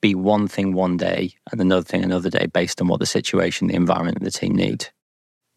[0.01, 3.69] be one thing one day and another thing another day based on what the situation,
[3.69, 4.87] the environment, and the team need.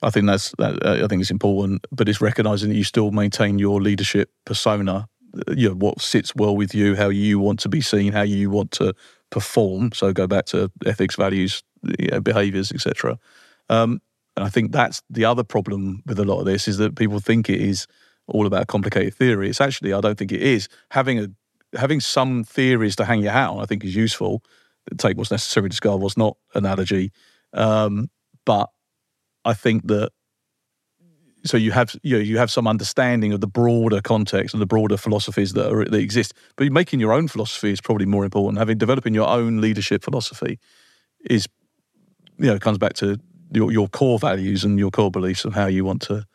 [0.02, 3.60] I think that's that, I think it's important, but it's recognizing that you still maintain
[3.60, 5.08] your leadership persona.
[5.36, 8.22] Uh, you know what sits well with you, how you want to be seen, how
[8.22, 8.94] you want to
[9.32, 9.92] perform.
[9.94, 11.64] So go back to ethics, values,
[12.00, 13.18] you know, behaviors, etc.
[13.70, 14.02] Um,
[14.36, 17.20] and I think that's the other problem with a lot of this is that people
[17.20, 17.88] think it is
[18.28, 19.50] all about complicated theory.
[19.50, 20.68] It's actually, I don't think it is.
[20.92, 21.28] Having a
[21.78, 24.44] having some theories to hang your hat on, I think, is useful.
[24.98, 26.38] Take what's necessary, discard what's not.
[26.54, 27.12] Analogy,
[27.54, 28.10] um,
[28.46, 28.70] but
[29.44, 30.12] I think that
[31.46, 34.66] so you have you know, you have some understanding of the broader context and the
[34.66, 36.34] broader philosophies that are that exist.
[36.56, 38.58] But making your own philosophy is probably more important.
[38.58, 40.60] Having developing your own leadership philosophy
[41.30, 41.48] is
[42.38, 43.20] you know comes back to
[43.52, 46.26] your, your core values and your core beliefs of how you want to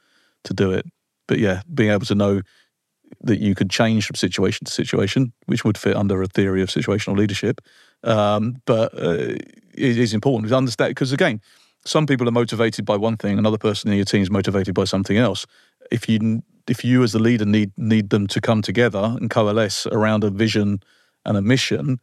[0.45, 0.87] to do it.
[1.31, 2.43] But yeah, being able to know
[3.21, 6.71] that you could change from situation to situation, which would fit under a theory of
[6.71, 7.61] situational leadership.
[8.03, 9.37] Um, but uh,
[9.73, 11.41] it is important to understand because again,
[11.85, 14.83] some people are motivated by one thing, another person in your team is motivated by
[14.83, 15.47] something else.
[15.93, 19.87] If you if you as the leader need need them to come together and coalesce
[19.87, 20.83] around a vision
[21.25, 22.01] and a mission,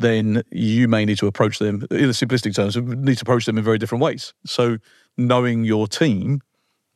[0.00, 2.76] then you may need to approach them in the simplistic terms.
[2.76, 4.34] Need to approach them in very different ways.
[4.44, 4.78] So
[5.16, 6.40] knowing your team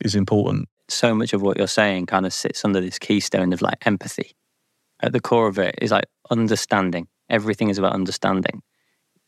[0.01, 0.69] is important.
[0.89, 4.37] So much of what you're saying kind of sits under this keystone of like empathy.
[5.01, 7.09] At the core of it is like understanding.
[7.29, 8.63] Everything is about understanding.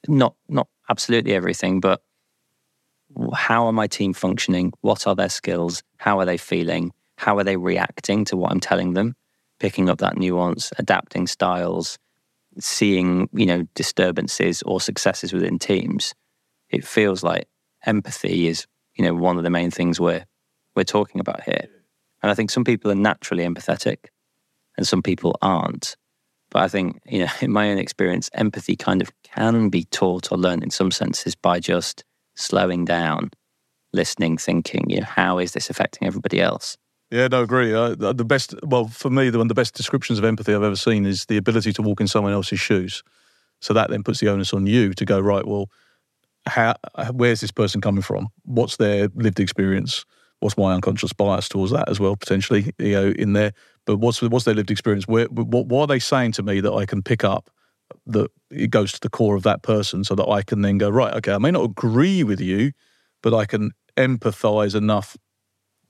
[0.09, 2.03] Not not absolutely everything, but
[3.35, 4.73] how are my team functioning?
[4.81, 5.83] What are their skills?
[5.99, 6.93] How are they feeling?
[7.17, 9.15] How are they reacting to what I'm telling them?
[9.59, 11.99] Picking up that nuance, adapting styles,
[12.59, 16.15] seeing, you know, disturbances or successes within teams.
[16.71, 17.47] It feels like
[17.85, 20.25] empathy is, you know, one of the main things we're
[20.75, 21.69] we're talking about here.
[22.23, 24.07] And I think some people are naturally empathetic
[24.77, 25.97] and some people aren't.
[26.51, 30.33] But I think, you know, in my own experience, empathy kind of can be taught
[30.33, 32.05] or learned in some senses by just
[32.35, 33.31] slowing down,
[33.93, 36.77] listening, thinking, you know, how is this affecting everybody else?
[37.11, 37.75] Yeah, no, agree.
[37.75, 40.63] Uh, the best, well, for me, the one of the best descriptions of empathy I've
[40.63, 43.03] ever seen is the ability to walk in someone else's shoes.
[43.61, 45.45] So that then puts the onus on you to go right.
[45.45, 45.69] Well,
[46.47, 46.77] how,
[47.13, 48.29] where's this person coming from?
[48.45, 50.05] What's their lived experience?
[50.41, 53.53] What's my unconscious bias towards that as well, potentially, you know, in there.
[53.87, 55.07] But what's what's their lived experience?
[55.07, 57.51] Where, what, what are they saying to me that I can pick up
[58.07, 60.89] that it goes to the core of that person, so that I can then go
[60.89, 61.13] right.
[61.15, 62.73] Okay, I may not agree with you,
[63.23, 65.17] but I can empathise enough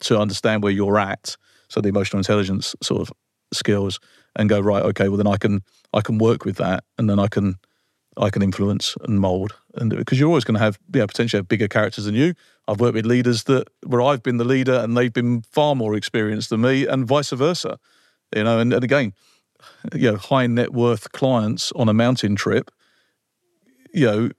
[0.00, 1.36] to understand where you're at.
[1.68, 3.12] So the emotional intelligence sort of
[3.52, 4.00] skills
[4.36, 4.82] and go right.
[4.82, 5.60] Okay, well then I can
[5.92, 7.56] I can work with that, and then I can
[8.16, 9.54] I can influence and mold.
[9.74, 12.34] And because you're always going to have know, potentially have bigger characters than you.
[12.70, 15.96] I've worked with leaders that where I've been the leader and they've been far more
[15.96, 17.78] experienced than me, and vice versa.
[18.34, 19.12] You know, and, and again,
[19.92, 22.70] you know, high net worth clients on a mountain trip.
[23.92, 24.30] You know,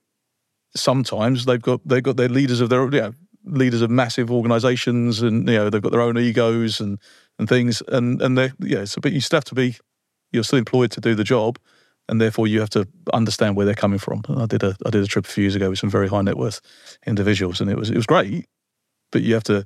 [0.75, 3.13] sometimes they've got they've got their leaders of their you know,
[3.43, 6.99] leaders of massive organisations, and you know they've got their own egos and
[7.37, 9.75] and things, and and they yeah, so but you still have to be
[10.31, 11.59] you're still employed to do the job,
[12.11, 14.21] and therefore you have to understand where they're coming from.
[14.29, 16.21] I did a I did a trip a few years ago with some very high
[16.21, 16.61] net worth
[17.07, 18.47] individuals, and it was it was great,
[19.11, 19.65] but you have to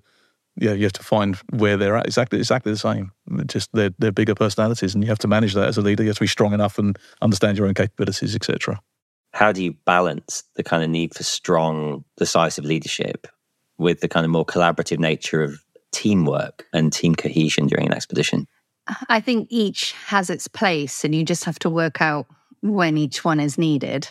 [0.55, 3.11] yeah you have to find where they're at exactly exactly the same.
[3.47, 6.03] Just they're they're bigger personalities, and you have to manage that as a leader.
[6.03, 8.79] You have to be strong enough and understand your own capabilities, etc.
[9.33, 13.27] How do you balance the kind of need for strong, decisive leadership
[13.77, 15.59] with the kind of more collaborative nature of
[15.91, 18.47] teamwork and team cohesion during an expedition?
[19.09, 22.27] I think each has its place, and you just have to work out
[22.73, 24.09] when each one is needed.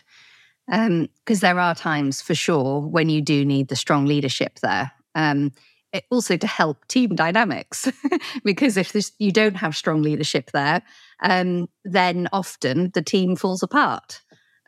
[0.67, 4.93] Because um, there are times for sure when you do need the strong leadership there.
[5.15, 5.53] Um,
[5.93, 7.89] it, also to help team dynamics,
[8.45, 10.83] because if this, you don't have strong leadership there,
[11.23, 14.23] um, then often the team falls apart.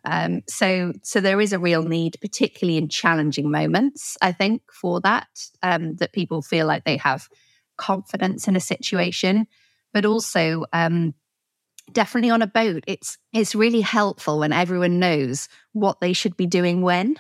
[0.05, 4.17] Um, so, so there is a real need, particularly in challenging moments.
[4.23, 5.27] I think for that,
[5.65, 7.29] um, that people feel like they have
[7.77, 9.49] confidence in a situation,
[9.93, 11.13] but also um,
[11.93, 12.85] definitely on a boat.
[12.87, 17.17] It's it's really helpful when everyone knows what they should be doing when.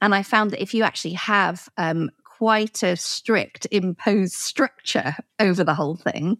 [0.00, 5.62] And I found that if you actually have um, quite a strict imposed structure over
[5.62, 6.38] the whole thing,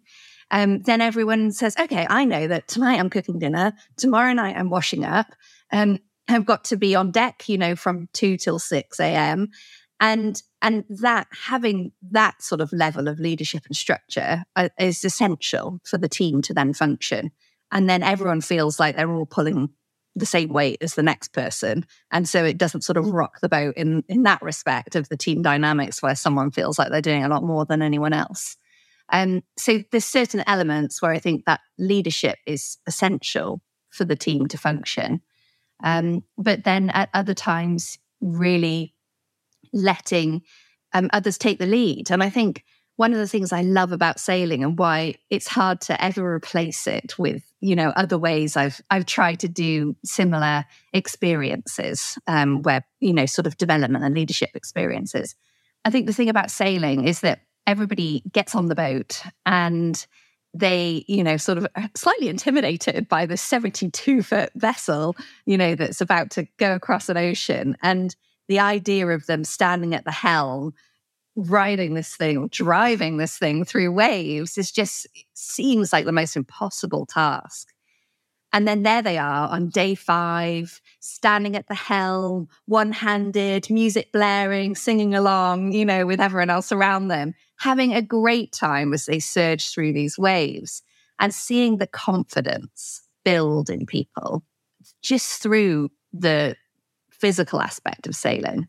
[0.50, 4.68] um, then everyone says, okay, I know that tonight I'm cooking dinner, tomorrow night I'm
[4.68, 5.28] washing up,
[5.72, 9.48] um, have got to be on deck, you know, from two till six a.m.
[10.00, 15.80] And and that having that sort of level of leadership and structure uh, is essential
[15.84, 17.30] for the team to then function.
[17.72, 19.70] And then everyone feels like they're all pulling
[20.14, 21.86] the same weight as the next person.
[22.10, 25.16] And so it doesn't sort of rock the boat in, in that respect of the
[25.16, 28.56] team dynamics where someone feels like they're doing a lot more than anyone else.
[29.10, 34.48] Um, so there's certain elements where I think that leadership is essential for the team
[34.48, 35.22] to function.
[35.82, 38.94] Um, but then at other times, really
[39.72, 40.42] letting
[40.92, 42.10] um, others take the lead.
[42.10, 42.64] And I think
[42.96, 46.86] one of the things I love about sailing and why it's hard to ever replace
[46.86, 52.84] it with, you know, other ways I've I've tried to do similar experiences um, where,
[53.00, 55.34] you know, sort of development and leadership experiences.
[55.84, 60.06] I think the thing about sailing is that everybody gets on the boat and
[60.54, 61.66] they, you know, sort of
[61.96, 65.16] slightly intimidated by the 72 foot vessel,
[65.46, 67.76] you know, that's about to go across an ocean.
[67.82, 68.14] And
[68.48, 70.74] the idea of them standing at the helm,
[71.34, 76.36] riding this thing or driving this thing through waves is just seems like the most
[76.36, 77.68] impossible task.
[78.54, 84.12] And then there they are on day five, standing at the helm, one handed, music
[84.12, 89.06] blaring, singing along, you know, with everyone else around them, having a great time as
[89.06, 90.82] they surge through these waves
[91.18, 94.44] and seeing the confidence build in people
[95.00, 96.54] just through the
[97.10, 98.68] physical aspect of sailing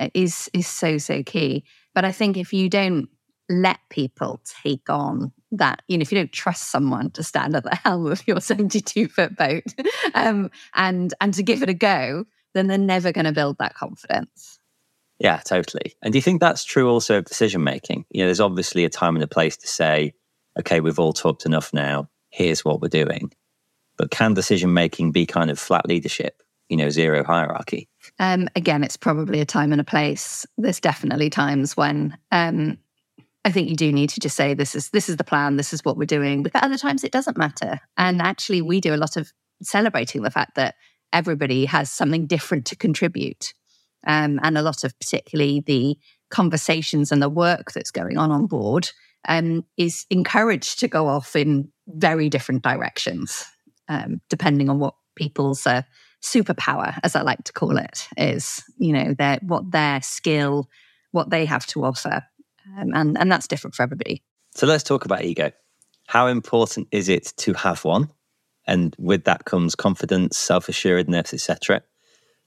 [0.00, 1.64] uh, is is so so key
[1.94, 3.08] but i think if you don't
[3.48, 7.64] let people take on that you know if you don't trust someone to stand at
[7.64, 9.64] the helm of your 72 foot boat
[10.14, 12.24] um, and and to give it a go
[12.54, 14.58] then they're never going to build that confidence
[15.18, 15.94] Yeah, totally.
[16.02, 18.04] And do you think that's true also of decision making?
[18.10, 20.12] You know, there's obviously a time and a place to say,
[20.58, 22.08] okay, we've all talked enough now.
[22.30, 23.32] Here's what we're doing.
[23.96, 27.88] But can decision making be kind of flat leadership, you know, zero hierarchy?
[28.18, 30.46] Um, again, it's probably a time and a place.
[30.56, 32.78] There's definitely times when um,
[33.44, 35.72] I think you do need to just say this is this is the plan, this
[35.72, 36.42] is what we're doing.
[36.42, 37.80] But other times it doesn't matter.
[37.96, 40.76] And actually, we do a lot of celebrating the fact that
[41.12, 43.52] everybody has something different to contribute,
[44.06, 45.96] um, and a lot of particularly the
[46.30, 48.90] conversations and the work that's going on on board
[49.28, 53.44] um, is encouraged to go off in very different directions,
[53.88, 55.82] um, depending on what people's uh,
[56.24, 58.64] superpower, as I like to call it, is.
[58.78, 60.68] You know, their what their skill,
[61.12, 62.24] what they have to offer,
[62.78, 64.22] um, and and that's different for everybody.
[64.54, 65.52] So let's talk about ego.
[66.06, 68.10] How important is it to have one?
[68.66, 71.82] And with that comes confidence, self assuredness, etc.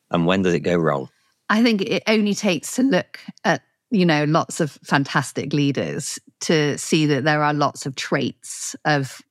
[0.10, 1.10] And when does it go wrong?
[1.50, 6.78] I think it only takes to look at you know lots of fantastic leaders to
[6.78, 9.22] see that there are lots of traits of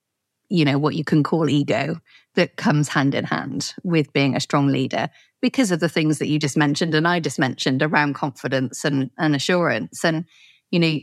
[0.49, 2.01] you know what you can call ego
[2.37, 5.11] that comes hand in hand with being a strong leader
[5.43, 9.11] because of the things that you just mentioned and I just mentioned around confidence and,
[9.19, 10.05] and assurance.
[10.05, 10.25] And
[10.71, 10.99] you know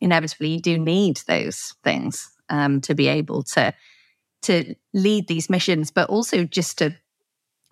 [0.00, 3.74] inevitably you do need those things um, to be able to
[4.42, 6.94] to lead these missions but also just to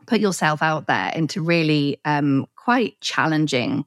[0.06, 3.84] put yourself out there into really um, quite challenging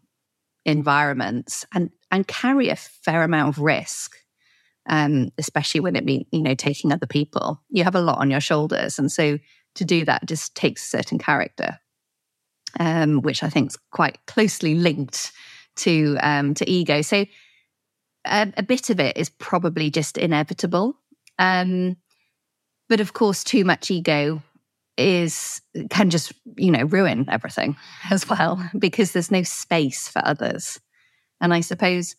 [0.66, 4.16] environments and and carry a fair amount of risk
[4.90, 8.30] um, especially when it means you know taking other people you have a lot on
[8.30, 9.00] your shoulders.
[9.00, 9.40] And so
[9.76, 11.80] to do that just takes a certain character
[12.80, 15.32] um, which i think is quite closely linked
[15.76, 17.02] to um, to ego.
[17.02, 17.26] So
[18.26, 20.96] a, a, bit of it is probably just inevitable
[21.38, 21.96] um,
[22.90, 24.42] but of course too much ego
[24.98, 27.78] is can just you know ruin everything
[28.12, 30.80] as well because there's no space for others.
[31.42, 32.16] And i suppose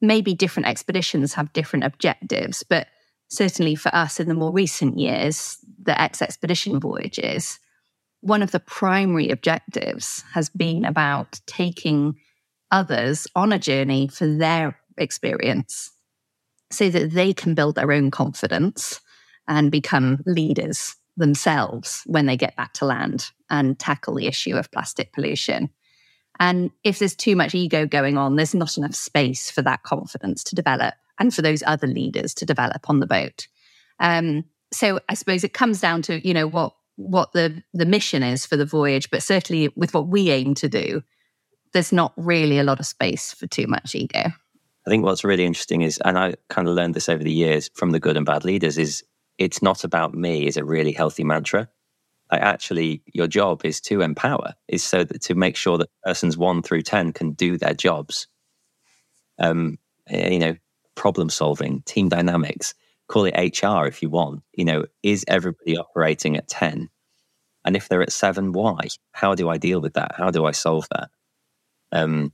[0.00, 2.86] maybe different expeditions have different objectives but
[3.28, 7.58] certainly for us in the more recent years the eXXpedition voyages
[8.20, 12.16] one of the primary objectives has been about taking
[12.70, 15.92] others on a journey for their experience
[16.70, 19.00] so that they can build their own confidence
[19.46, 24.70] and become leaders themselves when they get back to land and tackle the issue of
[24.70, 25.70] plastic pollution.
[26.38, 30.44] And if there's too much ego going on, there's not enough space for that confidence
[30.44, 33.46] to develop and for those other leaders to develop on the boat.
[34.00, 38.22] Um, so I suppose it comes down to you know what what the the mission
[38.22, 41.02] is for the voyage, but certainly with what we aim to do,
[41.72, 44.24] there's not really a lot of space for too much ego.
[44.86, 47.70] I think what's really interesting is, and I kind of learned this over the years
[47.74, 49.02] from the good and bad leaders, is
[49.36, 51.68] it's not about me is a really healthy mantra.
[52.30, 56.62] Actually, your job is to empower, is so that to make sure that persons one
[56.62, 58.26] through 10 can do their jobs.
[59.38, 60.56] Um, eh, you know,
[60.96, 62.74] problem solving, team dynamics,
[63.08, 64.42] call it HR if you want.
[64.54, 66.88] You know, is everybody operating at 10?
[67.64, 68.88] And if they're at seven, why?
[69.12, 70.14] How do I deal with that?
[70.16, 71.10] How do I solve that?
[71.92, 72.32] Um,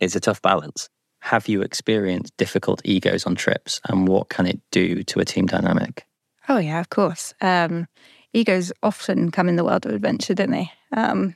[0.00, 0.88] it's a tough balance.
[1.20, 5.46] Have you experienced difficult egos on trips and what can it do to a team
[5.46, 6.06] dynamic?
[6.48, 7.34] Oh, yeah, of course.
[7.42, 7.86] Um,
[8.32, 10.70] egos often come in the world of adventure, don't they?
[10.92, 11.34] Um,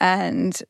[0.00, 0.60] and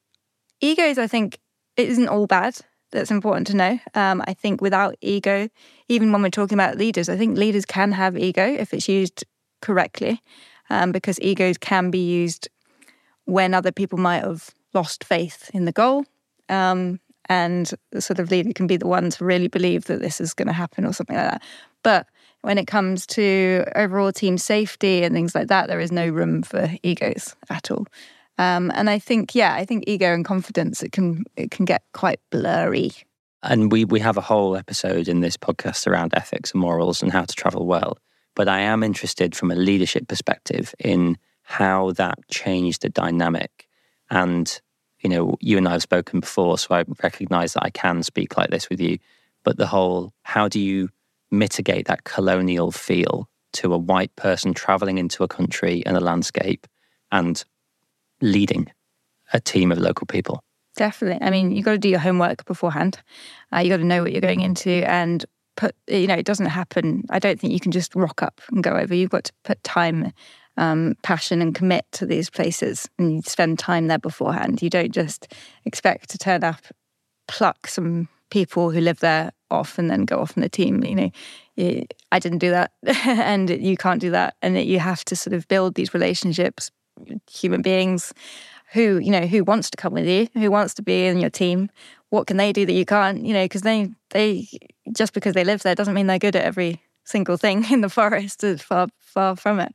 [0.60, 1.38] egos, I think,
[1.76, 2.56] it isn't all bad.
[2.90, 3.78] That's important to know.
[3.94, 5.48] Um, I think without ego,
[5.88, 9.24] even when we're talking about leaders, I think leaders can have ego if it's used
[9.62, 10.20] correctly,
[10.68, 12.48] um, because egos can be used
[13.24, 16.04] when other people might have lost faith in the goal.
[16.48, 20.20] Um, and the sort of leader can be the one to really believe that this
[20.20, 21.42] is going to happen or something like that.
[21.82, 22.06] But
[22.42, 26.42] when it comes to overall team safety and things like that, there is no room
[26.42, 27.86] for egos at all.
[28.38, 31.82] Um, and I think, yeah, I think ego and confidence it can it can get
[31.92, 32.92] quite blurry.
[33.42, 37.12] And we we have a whole episode in this podcast around ethics and morals and
[37.12, 37.98] how to travel well.
[38.34, 43.68] But I am interested from a leadership perspective in how that changed the dynamic
[44.10, 44.60] and
[45.02, 48.36] you know, you and I have spoken before, so I recognize that I can speak
[48.36, 48.98] like this with you.
[49.42, 50.90] But the whole, how do you
[51.32, 56.66] mitigate that colonial feel to a white person traveling into a country and a landscape
[57.10, 57.44] and
[58.20, 58.70] leading
[59.32, 60.42] a team of local people?
[60.76, 61.26] Definitely.
[61.26, 62.98] I mean, you've got to do your homework beforehand.
[63.54, 65.24] Uh, you got to know what you're going into and
[65.56, 67.04] put, you know, it doesn't happen.
[67.10, 68.94] I don't think you can just rock up and go over.
[68.94, 70.12] You've got to put time
[70.56, 74.62] um, passion and commit to these places and you spend time there beforehand.
[74.62, 75.32] You don't just
[75.64, 76.62] expect to turn up,
[77.28, 80.82] pluck some people who live there off and then go off in the team.
[80.82, 82.72] You know, I didn't do that
[83.06, 84.36] and you can't do that.
[84.42, 86.70] And you have to sort of build these relationships,
[87.30, 88.12] human beings
[88.72, 91.30] who you know who wants to come with you, who wants to be in your
[91.30, 91.68] team.
[92.08, 93.24] What can they do that you can't?
[93.24, 94.48] You know, because they they
[94.92, 97.88] just because they live there doesn't mean they're good at every single thing in the
[97.88, 98.44] forest.
[98.60, 99.74] Far far from it.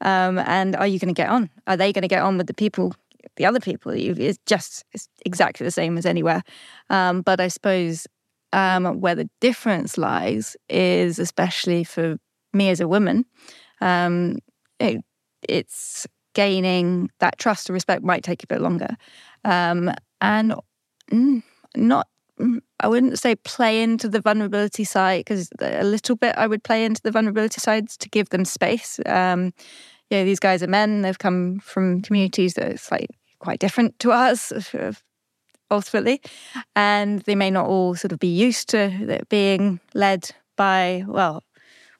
[0.00, 1.50] Um, and are you going to get on?
[1.66, 2.94] Are they going to get on with the people,
[3.36, 3.92] the other people?
[3.92, 6.42] It's just it's exactly the same as anywhere.
[6.90, 8.06] Um, but I suppose
[8.56, 12.16] um, where the difference lies is, especially for
[12.54, 13.26] me as a woman,
[13.82, 14.38] um,
[14.80, 15.04] it,
[15.46, 18.96] it's gaining that trust and respect might take a bit longer.
[19.44, 19.92] Um,
[20.22, 20.54] and
[21.12, 21.42] mm,
[21.76, 22.08] not,
[22.40, 26.64] mm, I wouldn't say play into the vulnerability side because a little bit I would
[26.64, 28.98] play into the vulnerability sides to give them space.
[29.04, 29.52] Um,
[30.08, 33.98] you know, these guys are men, they've come from communities that are like quite different
[33.98, 34.50] to us
[35.70, 36.20] ultimately.
[36.74, 41.42] And they may not all sort of be used to being led by, well,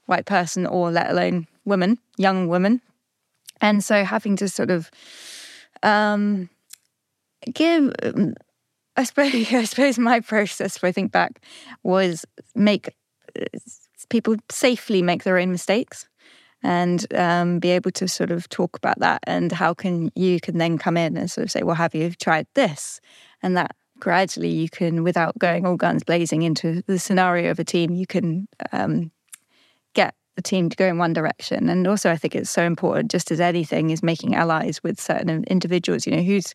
[0.06, 2.80] white person or let alone women, young women.
[3.60, 4.90] And so having to sort of
[5.82, 6.48] um,
[7.52, 7.92] give,
[8.96, 11.42] I suppose, I suppose my process, if I think back,
[11.82, 12.94] was make
[13.38, 13.44] uh,
[14.08, 16.08] people safely make their own mistakes
[16.62, 20.58] and um, be able to sort of talk about that and how can you can
[20.58, 23.00] then come in and sort of say well have you tried this
[23.46, 27.64] and that gradually you can without going all guns blazing into the scenario of a
[27.64, 29.12] team you can um,
[29.94, 31.68] get the team to go in one direction.
[31.68, 35.44] And also, I think it's so important, just as anything, is making allies with certain
[35.44, 36.06] individuals.
[36.06, 36.54] You know, who's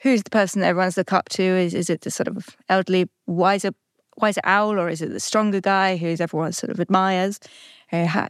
[0.00, 1.42] who's the person that everyone's look up to?
[1.42, 3.70] Is is it the sort of elderly, wiser,
[4.16, 7.38] wiser owl, or is it the stronger guy who everyone sort of admires?
[7.92, 8.28] Uh,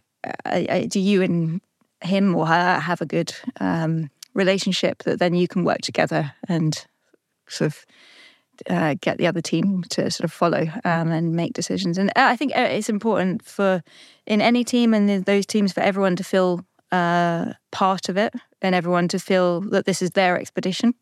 [0.89, 1.61] do you and
[2.03, 6.87] him or her have a good um, relationship that then you can work together and
[7.49, 7.87] sort of
[8.69, 11.99] uh, get the other team to sort of follow um, and make decisions.
[11.99, 13.83] And uh, I think uh, it's important for
[14.27, 18.33] in any team and those teams for everyone to feel uh, part of it
[18.63, 20.95] and everyone to feel that this is their expedition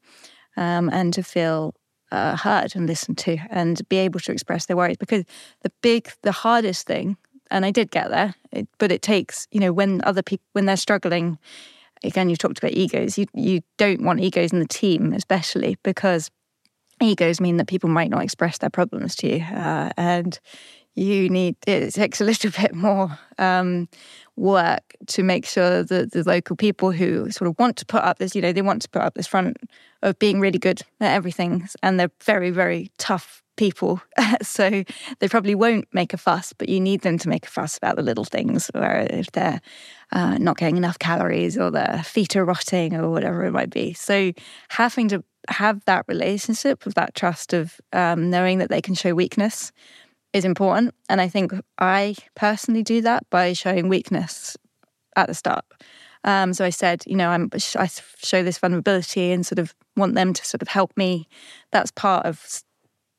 [0.57, 1.75] um, and to feel
[2.11, 4.97] uh, heard and listened to and be able to express their worries.
[4.97, 5.25] Because
[5.63, 7.17] the big, the hardest thing,
[7.51, 10.67] and I did get there, it, but it takes you know when other people when
[10.67, 11.39] they're struggling.
[12.05, 13.19] Again, you've talked about egos.
[13.19, 16.31] You you don't want egos in the team, especially because
[17.01, 20.39] egos mean that people might not express their problems to you, uh, and
[20.95, 23.89] you need it takes a little bit more um,
[24.37, 28.19] work to make sure that the local people who sort of want to put up
[28.19, 29.57] this, you know, they want to put up this front
[30.03, 34.01] of being really good at everything, and they're very, very tough people.
[34.43, 34.85] so
[35.19, 37.97] they probably won't make a fuss, but you need them to make a fuss about
[37.97, 39.61] the little things, or if they're
[40.13, 43.93] uh, not getting enough calories, or their feet are rotting, or whatever it might be.
[43.93, 44.33] So
[44.71, 49.15] having to have that relationship with that trust of um, knowing that they can show
[49.15, 49.73] weakness
[50.33, 50.95] is important.
[51.09, 54.57] And I think I personally do that by showing weakness
[55.17, 55.65] at the start.
[56.25, 60.15] Um, so I said, you know, I'm, I show this vulnerability and sort of want
[60.15, 61.29] them to sort of help me.
[61.73, 62.63] That's part of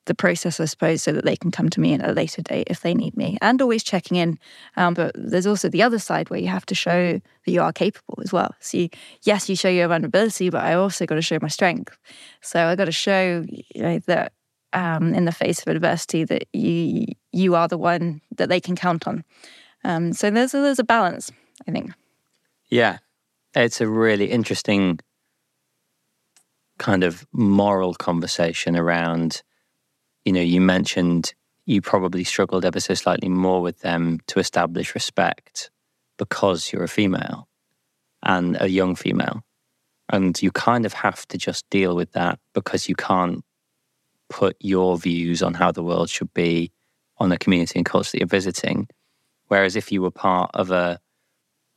[0.06, 2.68] the process, I suppose, so that they can come to me at a later date
[2.70, 4.38] if they need me, and always checking in.
[4.76, 7.72] Um, but there's also the other side where you have to show that you are
[7.72, 8.54] capable as well.
[8.60, 8.88] So, you,
[9.22, 11.96] yes, you show your vulnerability, but I also got to show my strength.
[12.40, 14.32] So I got to show you know, that
[14.72, 18.76] um, in the face of adversity, that you you are the one that they can
[18.76, 19.24] count on.
[19.84, 21.30] Um, so there's a, there's a balance,
[21.68, 21.92] I think.
[22.68, 22.98] Yeah,
[23.54, 24.98] it's a really interesting
[26.78, 29.42] kind of moral conversation around
[30.24, 31.34] you know, you mentioned
[31.66, 35.70] you probably struggled ever so slightly more with them to establish respect
[36.18, 37.48] because you're a female
[38.22, 39.42] and a young female.
[40.10, 43.42] And you kind of have to just deal with that because you can't
[44.28, 46.72] put your views on how the world should be
[47.18, 48.88] on the community and culture that you're visiting.
[49.48, 51.00] Whereas if you were part of a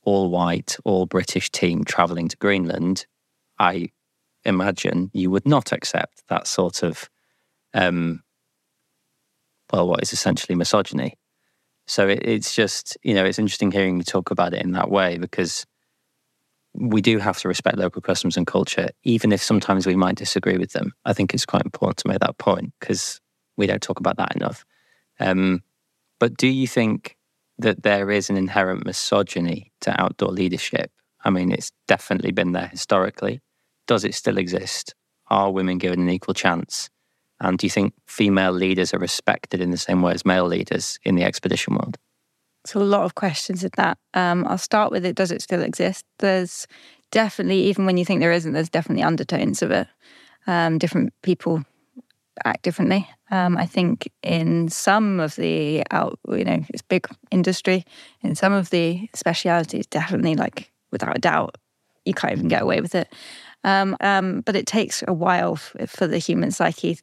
[0.03, 3.05] all white, all British team traveling to Greenland,
[3.59, 3.89] I
[4.45, 7.09] imagine you would not accept that sort of
[7.73, 8.23] um,
[9.71, 11.17] well, what is essentially misogyny.
[11.87, 14.89] So it, it's just, you know, it's interesting hearing you talk about it in that
[14.89, 15.65] way because
[16.73, 20.57] we do have to respect local customs and culture, even if sometimes we might disagree
[20.57, 20.93] with them.
[21.05, 23.19] I think it's quite important to make that point because
[23.55, 24.63] we don't talk about that enough.
[25.19, 25.63] Um,
[26.19, 27.17] but do you think
[27.57, 30.91] that there is an inherent misogyny to outdoor leadership?
[31.23, 33.41] I mean, it's definitely been there historically.
[33.87, 34.93] Does it still exist?
[35.29, 36.89] Are women given an equal chance?
[37.39, 40.99] And do you think female leaders are respected in the same way as male leaders
[41.03, 41.97] in the expedition world?
[42.65, 43.97] So a lot of questions in that.
[44.13, 45.15] Um, I'll start with it.
[45.15, 46.03] Does it still exist?
[46.19, 46.67] There's
[47.11, 49.87] definitely, even when you think there isn't, there's definitely undertones of it.
[50.47, 51.63] Um, different people
[52.43, 53.07] act differently.
[53.31, 57.85] Um, I think in some of the out, you know, it's big industry.
[58.21, 61.55] In some of the specialities, definitely, like without a doubt,
[62.05, 63.13] you can't even get away with it.
[63.67, 66.99] Um, um, but it takes a while f- for the human psyche,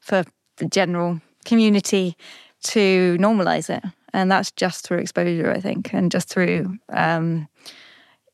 [0.00, 0.24] for
[0.56, 2.16] the general community
[2.62, 3.84] to normalize it.
[4.14, 7.48] And that's just through exposure, I think, and just through, um,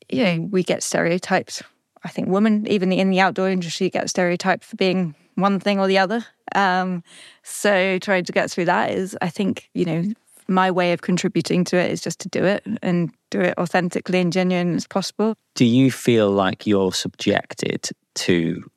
[0.07, 1.61] you know, we get stereotypes.
[2.05, 5.87] I think women, even in the outdoor industry, get stereotyped for being one thing or
[5.87, 6.25] the other.
[6.55, 7.03] Um,
[7.43, 10.03] so trying to get through that is, I think, you know,
[10.47, 14.19] my way of contributing to it is just to do it and do it authentically
[14.19, 15.35] and genuine as possible.
[15.55, 18.69] Do you feel like you're subjected to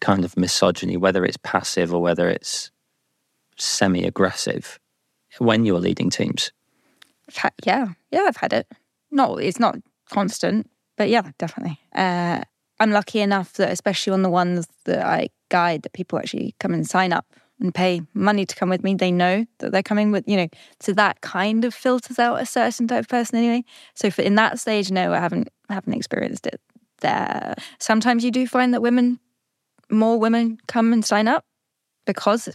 [0.00, 2.70] kind of misogyny, whether it's passive or whether it's
[3.56, 4.78] semi aggressive,
[5.38, 6.52] when you're leading teams?
[7.34, 8.66] Had, yeah, yeah, I've had it.
[9.10, 9.76] Not, it's not
[10.10, 11.78] constant, but yeah, definitely.
[11.94, 12.42] Uh,
[12.78, 16.74] I'm lucky enough that, especially on the ones that I guide, that people actually come
[16.74, 17.26] and sign up
[17.60, 18.94] and pay money to come with me.
[18.94, 20.48] They know that they're coming with, you know,
[20.80, 23.64] so that kind of filters out a certain type of person anyway.
[23.94, 26.60] So for in that stage, no, I haven't I haven't experienced it
[27.00, 27.54] there.
[27.78, 29.18] Sometimes you do find that women,
[29.90, 31.44] more women come and sign up
[32.04, 32.48] because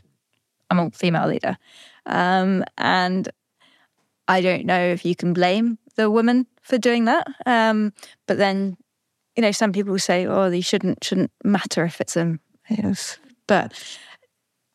[0.69, 1.57] I'm a female leader,
[2.05, 3.29] um, and
[4.27, 7.27] I don't know if you can blame the woman for doing that.
[7.45, 7.93] Um,
[8.27, 8.77] but then,
[9.35, 12.39] you know, some people say, "Oh, they shouldn't shouldn't matter if it's a,"
[12.69, 13.17] yes.
[13.47, 13.73] but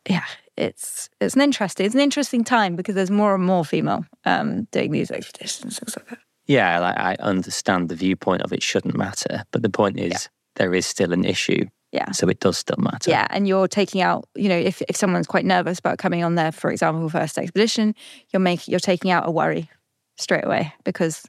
[0.09, 0.25] yeah,
[0.57, 4.65] it's it's an interesting it's an interesting time because there's more and more female um,
[4.73, 6.19] doing these expeditions and stuff like that.
[6.47, 10.19] Yeah, like I understand the viewpoint of it shouldn't matter, but the point is yeah.
[10.57, 11.67] there is still an issue.
[11.93, 12.11] Yeah.
[12.13, 13.11] So it does still matter.
[13.11, 16.35] Yeah, and you're taking out, you know, if, if someone's quite nervous about coming on
[16.35, 17.95] their, for example, first expedition,
[18.31, 19.71] you're making you're taking out a worry
[20.19, 21.25] straight away because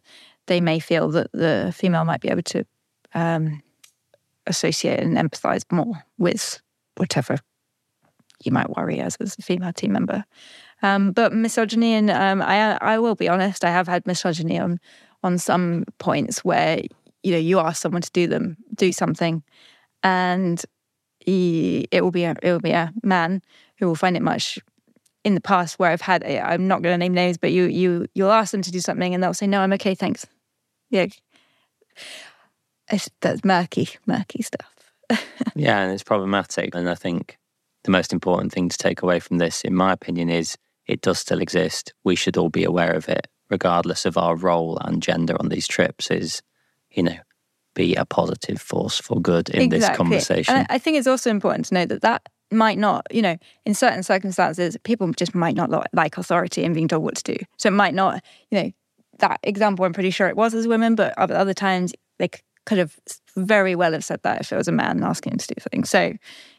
[0.48, 2.66] they may feel that the female might be able to
[3.14, 3.62] um,
[4.46, 6.62] associate and empathize more with
[6.96, 7.38] whatever
[8.44, 10.24] you might worry as, a female team member.
[10.84, 14.80] Um, but misogyny, and um, I, I will be honest, I have had misogyny on
[15.24, 16.82] on some points where
[17.24, 19.44] you know you ask someone to do them do something,
[20.04, 20.64] and
[21.20, 23.42] he, it will be a it will be a man
[23.80, 24.60] who will find it much.
[25.24, 28.08] In the past, where I've had, I'm not going to name names, but you you
[28.14, 30.26] you'll ask them to do something, and they'll say, "No, I'm okay, thanks."
[30.90, 31.08] Yeah,
[32.90, 34.94] it's, that's murky, murky stuff.
[35.56, 37.38] yeah, and it's problematic, and I think
[37.88, 41.20] the most important thing to take away from this, in my opinion, is it does
[41.20, 41.94] still exist.
[42.04, 45.68] We should all be aware of it, regardless of our role and gender on these
[45.68, 46.12] trips.
[46.12, 46.42] Is
[46.92, 47.18] you know,
[47.74, 49.80] be a positive force for good in exactly.
[49.80, 50.56] this conversation.
[50.56, 53.74] And I think it's also important to know that that might not, you know, in
[53.74, 57.38] certain circumstances, people just might not like authority and being told what to do.
[57.58, 58.72] So it might not, you know,
[59.20, 62.30] that example, I'm pretty sure it was as women, but other times they
[62.66, 62.98] could have
[63.36, 65.84] very well have said that if it was a man asking to do something.
[65.84, 66.14] So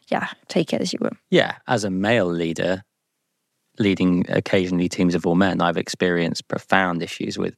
[0.09, 1.17] yeah, take it as you will.
[1.31, 2.83] Yeah, as a male leader,
[3.79, 7.55] leading occasionally teams of all men, I've experienced profound issues with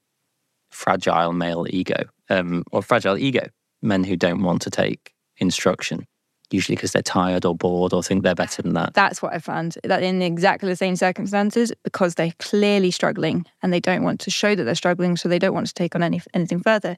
[0.70, 3.48] fragile male ego um, or fragile ego,
[3.82, 6.06] men who don't want to take instruction,
[6.50, 8.94] usually because they're tired or bored or think they're better than that.
[8.94, 9.78] That's what I found.
[9.84, 14.30] That in exactly the same circumstances, because they're clearly struggling and they don't want to
[14.30, 16.96] show that they're struggling, so they don't want to take on any, anything further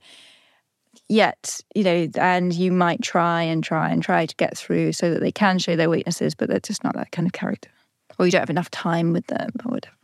[1.09, 5.12] yet, you know, and you might try and try and try to get through so
[5.12, 7.70] that they can show their weaknesses, but they're just not that kind of character.
[8.18, 9.97] Or you don't have enough time with them or whatever.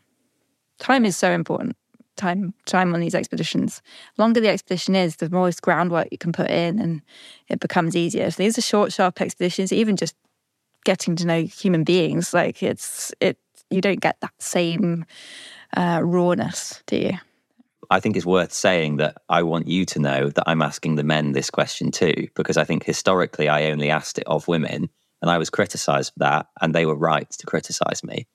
[0.78, 1.76] Time is so important.
[2.16, 3.80] Time time on these expeditions.
[4.16, 7.02] Longer the expedition is, the more groundwork you can put in and
[7.48, 8.30] it becomes easier.
[8.30, 10.16] So these are short, sharp expeditions, even just
[10.84, 13.38] getting to know human beings, like it's it
[13.70, 15.04] you don't get that same
[15.76, 17.12] uh, rawness, do you?
[17.90, 21.04] I think it's worth saying that I want you to know that I'm asking the
[21.04, 24.90] men this question too, because I think historically I only asked it of women
[25.22, 28.28] and I was criticized for that, and they were right to criticize me.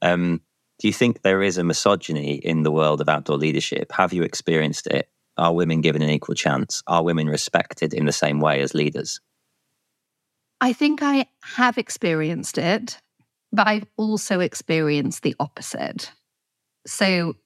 [0.00, 0.40] Um,
[0.78, 3.92] do you think there is a misogyny in the world of outdoor leadership?
[3.92, 5.08] Have you experienced it?
[5.36, 6.82] Are women given an equal chance?
[6.86, 9.20] Are women respected in the same way as leaders?
[10.60, 12.98] I think I have experienced it,
[13.52, 16.10] but I've also experienced the opposite.
[16.86, 17.36] So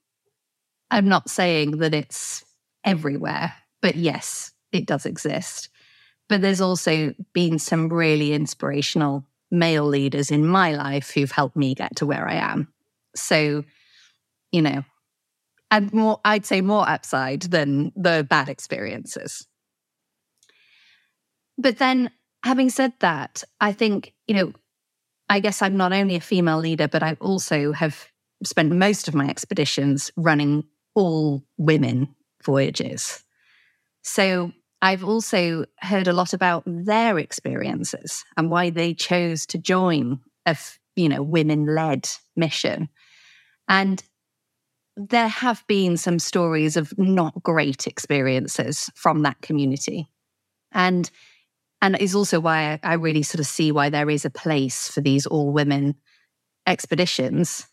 [0.91, 2.43] I'm not saying that it's
[2.83, 5.69] everywhere, but yes, it does exist.
[6.27, 11.73] But there's also been some really inspirational male leaders in my life who've helped me
[11.73, 12.71] get to where I am.
[13.15, 13.63] So,
[14.51, 14.83] you know,
[15.71, 19.47] and more, I'd say more upside than the bad experiences.
[21.57, 22.11] But then,
[22.43, 24.53] having said that, I think, you know,
[25.29, 28.07] I guess I'm not only a female leader, but I also have
[28.43, 30.63] spent most of my expeditions running
[30.95, 33.23] all women voyages.
[34.03, 40.19] So I've also heard a lot about their experiences and why they chose to join
[40.45, 40.57] a
[40.95, 42.89] you know women-led mission.
[43.67, 44.03] And
[44.95, 50.09] there have been some stories of not great experiences from that community.
[50.71, 51.09] And
[51.81, 55.01] and is also why I really sort of see why there is a place for
[55.01, 55.95] these all women
[56.67, 57.67] expeditions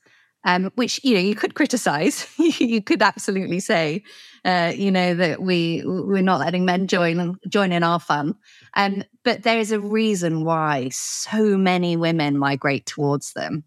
[0.46, 2.26] um, which you know you could criticize.
[2.38, 4.04] you could absolutely say,
[4.44, 8.36] uh, you know, that we we're not letting men join join in our fun.
[8.74, 13.64] Um, but there is a reason why so many women migrate towards them,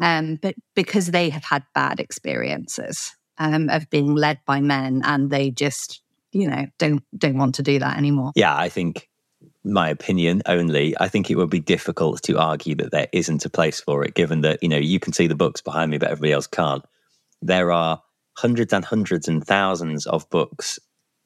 [0.00, 5.28] um, but because they have had bad experiences um, of being led by men, and
[5.28, 8.30] they just you know don't don't want to do that anymore.
[8.36, 9.08] Yeah, I think
[9.64, 13.50] my opinion only, I think it would be difficult to argue that there isn't a
[13.50, 16.10] place for it, given that, you know, you can see the books behind me, but
[16.10, 16.84] everybody else can't.
[17.40, 18.02] There are
[18.36, 20.78] hundreds and hundreds and thousands of books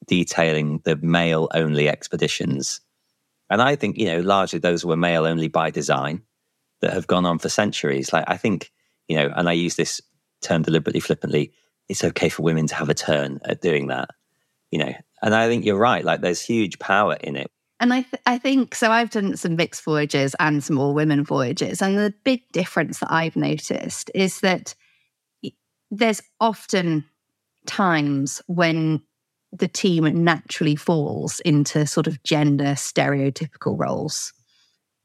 [0.05, 2.79] detailing the male only expeditions.
[3.49, 6.21] And I think, you know, largely those were male only by design
[6.81, 8.13] that have gone on for centuries.
[8.13, 8.71] Like, I think,
[9.07, 9.99] you know, and I use this
[10.41, 11.53] term deliberately flippantly,
[11.89, 14.09] it's okay for women to have a turn at doing that,
[14.69, 14.93] you know.
[15.23, 16.03] And I think you're right.
[16.03, 17.49] Like, there's huge power in it
[17.79, 18.91] and I, th- I think so.
[18.91, 21.81] I've done some mixed voyages and some all women voyages.
[21.81, 24.73] And the big difference that I've noticed is that
[25.91, 27.05] there's often
[27.65, 29.01] times when
[29.51, 34.33] the team naturally falls into sort of gender stereotypical roles.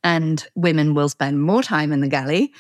[0.02, 2.52] And women will spend more time in the galley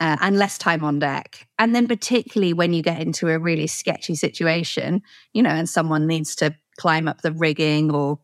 [0.00, 1.46] uh, and less time on deck.
[1.58, 5.02] And then, particularly when you get into a really sketchy situation,
[5.32, 8.18] you know, and someone needs to climb up the rigging or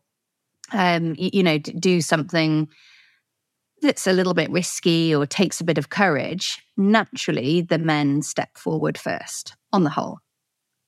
[0.71, 2.67] um, you, you know, do something
[3.81, 8.57] that's a little bit risky or takes a bit of courage, naturally the men step
[8.57, 10.19] forward first on the whole.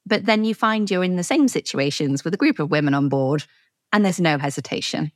[0.06, 3.10] But then you find you're in the same situations with a group of women on
[3.10, 3.46] board
[3.92, 5.12] and there's no hesitation.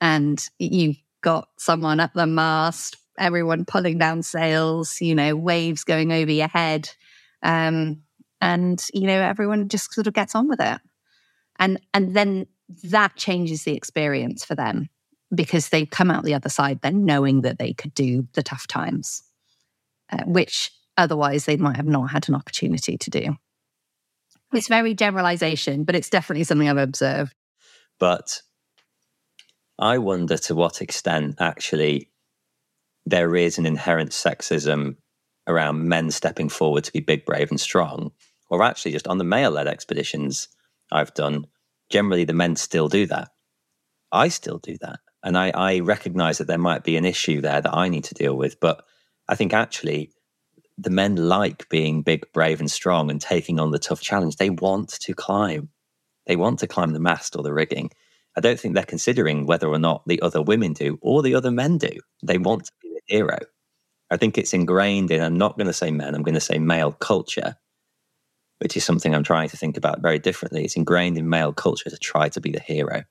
[0.00, 6.12] And you've got someone at the mast, everyone pulling down sails, you know, waves going
[6.12, 6.88] over your head.
[7.42, 8.02] Um,
[8.40, 10.80] and, you know, everyone just sort of gets on with it.
[11.58, 12.46] And and then
[12.84, 14.88] that changes the experience for them
[15.34, 18.66] because they come out the other side then knowing that they could do the tough
[18.66, 19.22] times,
[20.10, 23.36] uh, which otherwise they might have not had an opportunity to do.
[24.52, 27.34] It's very generalization, but it's definitely something I've observed.
[27.98, 28.42] But
[29.78, 32.10] I wonder to what extent actually
[33.06, 34.96] there is an inherent sexism
[35.46, 38.10] around men stepping forward to be big, brave, and strong,
[38.48, 40.48] or actually just on the male led expeditions
[40.92, 41.46] I've done,
[41.90, 43.28] generally the men still do that.
[44.12, 45.00] I still do that.
[45.22, 48.14] And I, I recognize that there might be an issue there that I need to
[48.14, 48.58] deal with.
[48.58, 48.82] But
[49.28, 50.12] I think actually
[50.78, 54.36] the men like being big, brave, and strong and taking on the tough challenge.
[54.36, 55.68] They want to climb.
[56.26, 57.90] They want to climb the mast or the rigging.
[58.36, 61.50] I don't think they're considering whether or not the other women do or the other
[61.50, 61.98] men do.
[62.24, 63.38] They want to be the hero.
[64.10, 66.58] I think it's ingrained in, I'm not going to say men, I'm going to say
[66.58, 67.56] male culture
[68.60, 70.64] which is something I'm trying to think about very differently.
[70.64, 73.02] It's ingrained in male culture to try to be the hero.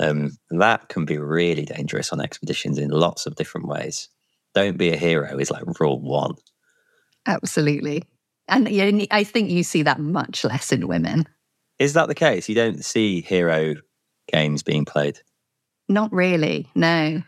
[0.00, 4.08] Um, that can be really dangerous on expeditions in lots of different ways.
[4.54, 6.34] Don't be a hero is like rule one.
[7.26, 8.04] Absolutely.
[8.48, 8.68] And
[9.10, 11.28] I think you see that much less in women.
[11.78, 12.48] Is that the case?
[12.48, 13.74] You don't see hero
[14.32, 15.20] games being played?
[15.88, 17.22] Not really, no.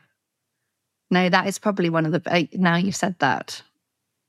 [1.10, 2.48] No, that is probably one of the.
[2.54, 3.62] Now you've said that,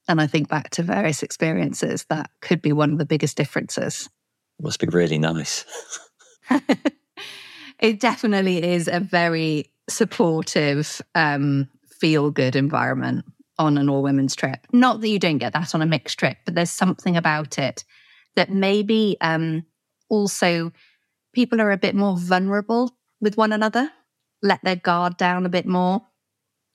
[0.07, 4.09] and I think back to various experiences, that could be one of the biggest differences.
[4.59, 5.65] Must be really nice.
[7.79, 13.25] it definitely is a very supportive, um, feel good environment
[13.57, 14.65] on an all women's trip.
[14.71, 17.83] Not that you don't get that on a mixed trip, but there's something about it
[18.35, 19.65] that maybe um,
[20.09, 20.71] also
[21.33, 23.91] people are a bit more vulnerable with one another,
[24.41, 26.01] let their guard down a bit more.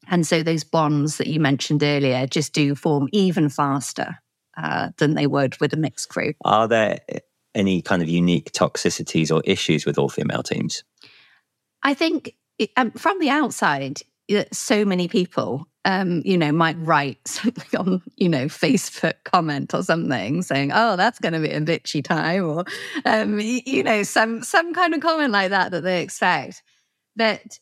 [0.09, 4.17] And so those bonds that you mentioned earlier just do form even faster
[4.57, 6.35] uh, than they would with a mixed crew.
[6.45, 7.01] Are there
[7.55, 10.85] any kind of unique toxicities or issues with all female teams?
[11.83, 12.35] I think
[12.77, 14.01] um, from the outside,
[14.53, 19.83] so many people, um, you know, might write something on, you know, Facebook comment or
[19.83, 22.65] something saying, "Oh, that's going to be a bitchy time," or,
[23.05, 26.63] um, you know, some some kind of comment like that that they expect.
[27.15, 27.59] But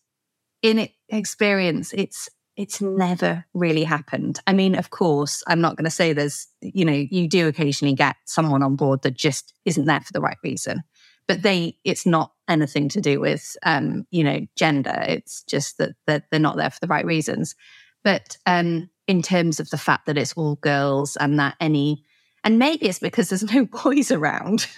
[0.63, 4.41] in experience, it's it's never really happened.
[4.47, 7.95] I mean, of course, I'm not going to say there's, you know, you do occasionally
[7.95, 10.83] get someone on board that just isn't there for the right reason,
[11.27, 14.95] but they, it's not anything to do with, um, you know, gender.
[15.09, 17.57] It's just that, that they're not there for the right reasons.
[18.05, 22.05] But um, in terms of the fact that it's all girls and that any,
[22.45, 24.69] and maybe it's because there's no boys around,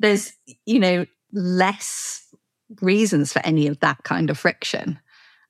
[0.00, 0.32] there's,
[0.66, 2.26] you know, less
[2.80, 4.98] reasons for any of that kind of friction.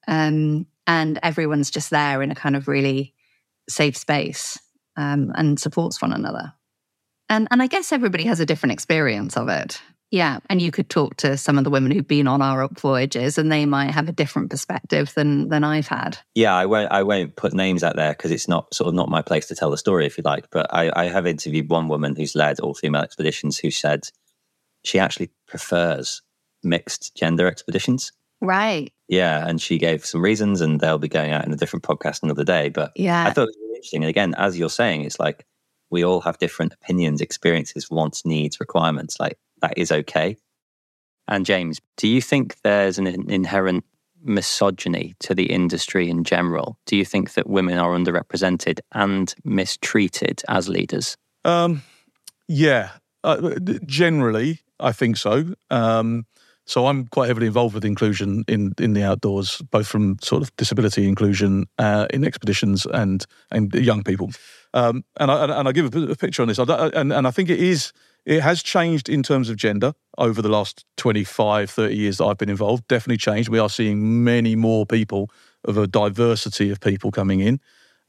[0.09, 3.15] Um, and everyone's just there in a kind of really
[3.69, 4.59] safe space
[4.97, 6.53] um, and supports one another.
[7.29, 9.81] And, and I guess everybody has a different experience of it.
[10.11, 12.81] Yeah, and you could talk to some of the women who've been on our up
[12.81, 16.19] voyages, and they might have a different perspective than than I've had.
[16.35, 16.91] Yeah, I won't.
[16.91, 19.55] I won't put names out there because it's not sort of not my place to
[19.55, 20.51] tell the story, if you like.
[20.51, 24.09] But I, I have interviewed one woman who's led all female expeditions who said
[24.83, 26.23] she actually prefers
[26.65, 28.11] mixed gender expeditions.
[28.41, 28.93] Right.
[29.09, 32.23] Yeah, and she gave some reasons, and they'll be going out in a different podcast
[32.23, 32.69] another day.
[32.69, 33.25] But Yeah.
[33.27, 34.03] I thought it was really interesting.
[34.05, 35.45] And again, as you're saying, it's like
[35.91, 39.19] we all have different opinions, experiences, wants, needs, requirements.
[39.19, 40.37] Like that is okay.
[41.29, 43.85] And James, do you think there's an inherent
[44.23, 46.79] misogyny to the industry in general?
[46.87, 51.17] Do you think that women are underrepresented and mistreated as leaders?
[51.45, 51.83] Um,
[52.49, 52.91] yeah,
[53.25, 55.55] uh, generally, I think so.
[55.71, 56.27] Um,
[56.71, 60.55] so I'm quite heavily involved with inclusion in in the outdoors, both from sort of
[60.55, 64.31] disability inclusion uh, in expeditions and and young people.
[64.73, 67.59] Um, and I and I give a, picture on this, and and I think it
[67.59, 67.93] is
[68.25, 72.39] it has changed in terms of gender over the last 25, 30 years that I've
[72.39, 72.87] been involved.
[72.87, 73.49] Definitely changed.
[73.49, 75.29] We are seeing many more people
[75.65, 77.61] of a diversity of people coming in.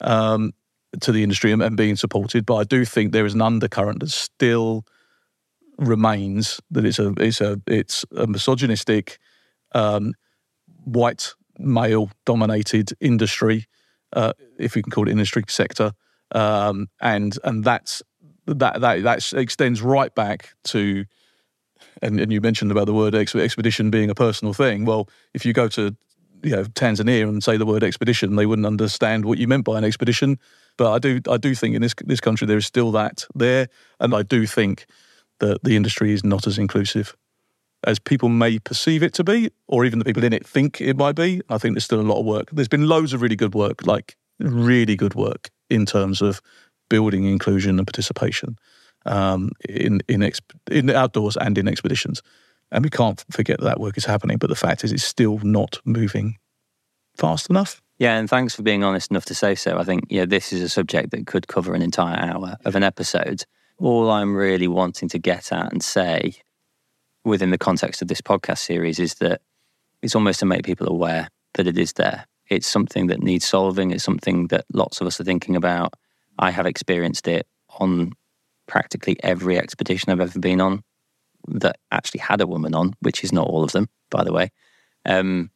[0.02, 0.54] Um,
[1.00, 2.46] to the industry and, and being supported.
[2.46, 4.86] But I do think there is an undercurrent that's still
[5.78, 9.20] remains that it's a it's a it's a misogynistic,
[9.74, 10.14] um,
[10.84, 13.66] white male dominated industry,
[14.14, 15.94] uh, if we can call it industry sector,
[16.34, 18.02] um, and and that's
[18.46, 21.06] that that that extends right back to.
[22.04, 24.86] And, and you mentioned about the word ex- expedition being a personal thing.
[24.86, 25.96] Well, if you go to
[26.44, 29.78] you know Tanzania and say the word expedition, they wouldn't understand what you meant by
[29.78, 30.40] an expedition.
[30.78, 33.68] But I do I do think in this this country there is still that there,
[34.00, 34.86] and I do think
[35.42, 37.16] that the industry is not as inclusive
[37.84, 40.98] as people may perceive it to be, or even the people in it think it
[40.98, 41.42] might be.
[41.50, 42.50] I think there's still a lot of work.
[42.52, 46.42] There's been loads of really good work, like really good work in terms of
[46.90, 48.58] building inclusion and participation
[49.06, 52.22] um, in in, exp- in outdoors and in expeditions.
[52.72, 54.38] And we can't forget that, that work is happening.
[54.38, 56.38] But the fact is, it's still not moving
[57.18, 57.82] fast enough.
[57.98, 59.78] Yeah, and thanks for being honest enough to say so.
[59.78, 62.84] I think yeah, this is a subject that could cover an entire hour of an
[62.84, 63.44] episode.
[63.82, 66.36] All I'm really wanting to get at and say
[67.26, 69.42] within the context of this podcast series is that
[70.04, 72.28] it's almost to make people aware that it is there.
[72.48, 73.90] It's something that needs solving.
[73.90, 75.96] It's something that lots of us are thinking about.
[76.38, 77.48] I have experienced it
[77.80, 78.12] on
[78.68, 80.84] practically every expedition I've ever been on
[81.48, 84.52] that actually had a woman on, which is not all of them, by the way.
[85.06, 85.50] Um,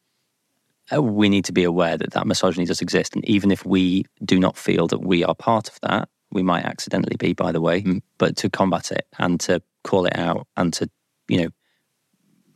[0.92, 3.14] uh, we need to be aware that that misogyny does exist.
[3.14, 6.64] And even if we do not feel that we are part of that, we might
[6.64, 7.84] accidentally be, by the way,
[8.18, 10.88] but to combat it and to call it out and to,
[11.28, 11.48] you know,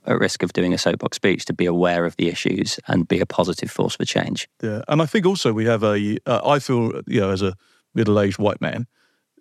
[0.07, 3.20] at risk of doing a soapbox speech, to be aware of the issues and be
[3.20, 4.49] a positive force for change.
[4.62, 6.18] Yeah, and I think also we have a.
[6.26, 7.55] Uh, I feel you know as a
[7.95, 8.87] middle-aged white man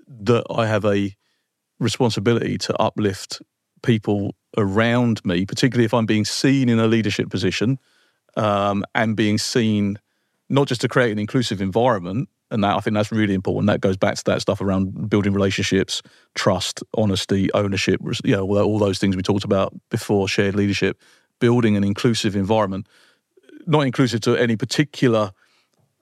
[0.08, 1.16] that I have a
[1.80, 3.42] responsibility to uplift
[3.84, 7.80] people around me, particularly if I'm being seen in a leadership position
[8.36, 10.00] um, and being seen
[10.50, 12.28] not just to create an inclusive environment.
[12.52, 13.68] And that I think that's really important.
[13.68, 16.02] That goes back to that stuff around building relationships,
[16.36, 18.02] trust, honesty, ownership.
[18.24, 20.28] You know, all those things we talked about before.
[20.28, 21.00] Shared leadership,
[21.40, 22.88] building an inclusive environment,
[23.68, 25.32] not inclusive to any particular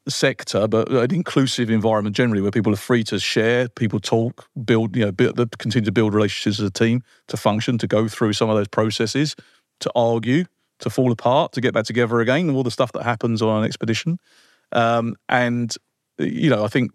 [0.08, 4.96] sector, but an inclusive environment generally where people are free to share, people talk, build,
[4.96, 8.34] you know, build, continue to build relationships as a team, to function, to go through
[8.34, 9.36] some of those processes,
[9.80, 10.46] to argue,
[10.80, 13.66] to fall apart, to get back together again, all the stuff that happens on an
[13.66, 14.20] expedition.
[14.72, 15.76] Um, and
[16.18, 16.92] you know, I think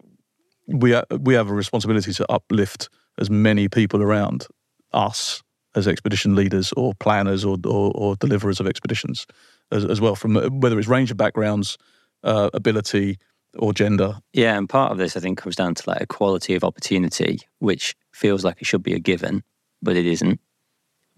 [0.67, 4.47] we we have a responsibility to uplift as many people around
[4.91, 5.41] us
[5.75, 9.25] as expedition leaders or planners or or, or deliverers of expeditions
[9.71, 11.77] as, as well, from whether it's range of backgrounds,
[12.23, 13.17] uh, ability,
[13.57, 14.19] or gender.
[14.33, 17.95] Yeah, and part of this I think comes down to like equality of opportunity, which
[18.11, 19.43] feels like it should be a given,
[19.81, 20.39] but it isn't.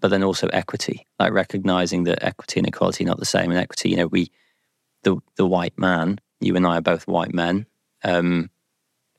[0.00, 3.50] But then also equity, like recognizing that equity and equality are not the same.
[3.50, 4.30] And equity, you know, we,
[5.04, 7.66] the the white man, you and I are both white men.
[8.06, 8.50] Um,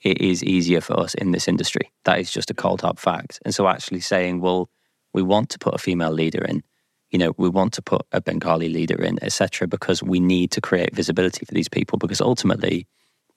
[0.01, 1.91] it is easier for us in this industry.
[2.05, 3.39] That is just a cold hard fact.
[3.43, 4.69] And so actually saying, well,
[5.13, 6.63] we want to put a female leader in,
[7.09, 10.61] you know, we want to put a Bengali leader in, etc., because we need to
[10.61, 11.97] create visibility for these people.
[11.97, 12.87] Because ultimately,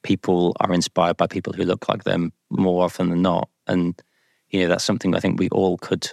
[0.03, 4.01] people are inspired by people who look like them more often than not, and
[4.51, 6.11] you know that's something I think we all could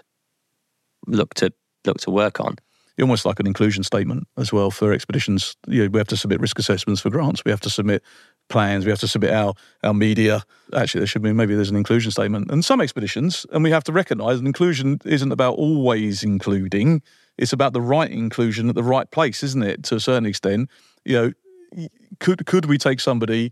[1.07, 1.51] look to
[1.85, 2.55] look to work on.
[3.01, 5.55] almost like an inclusion statement as well for expeditions.
[5.67, 7.43] You know, we have to submit risk assessments for grants.
[7.45, 8.03] We have to submit
[8.49, 8.85] plans.
[8.85, 10.43] We have to submit our our media.
[10.75, 12.51] Actually, there should be maybe there's an inclusion statement.
[12.51, 17.01] And some expeditions, and we have to recognise that inclusion isn't about always including.
[17.37, 19.83] It's about the right inclusion at the right place, isn't it?
[19.83, 20.69] To a certain extent,
[21.05, 21.89] you know,
[22.19, 23.51] could could we take somebody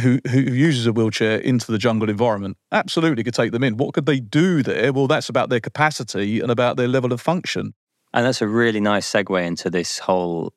[0.00, 3.76] who who uses a wheelchair into the jungle environment absolutely could take them in.
[3.76, 4.92] What could they do there?
[4.92, 7.74] Well, that's about their capacity and about their level of function.
[8.12, 10.54] And that's a really nice segue into this whole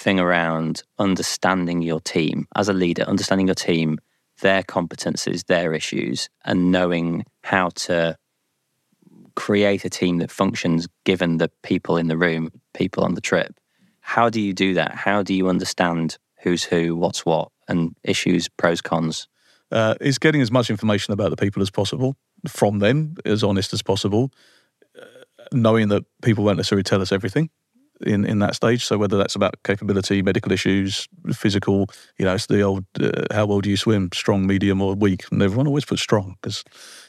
[0.00, 3.98] thing around understanding your team as a leader, understanding your team,
[4.40, 8.16] their competences, their issues, and knowing how to
[9.36, 13.60] create a team that functions given the people in the room, people on the trip.
[14.00, 14.94] How do you do that?
[14.94, 19.28] How do you understand who's who, what's what, and issues, pros, cons?
[19.70, 22.16] Uh, is getting as much information about the people as possible
[22.48, 24.32] from them, as honest as possible,
[25.00, 25.04] uh,
[25.52, 27.50] knowing that people won't necessarily tell us everything
[28.06, 28.84] in, in that stage.
[28.84, 31.86] So whether that's about capability, medical issues, physical,
[32.18, 35.24] you know, it's the old uh, how well do you swim, strong, medium, or weak?
[35.30, 36.64] And everyone always puts strong because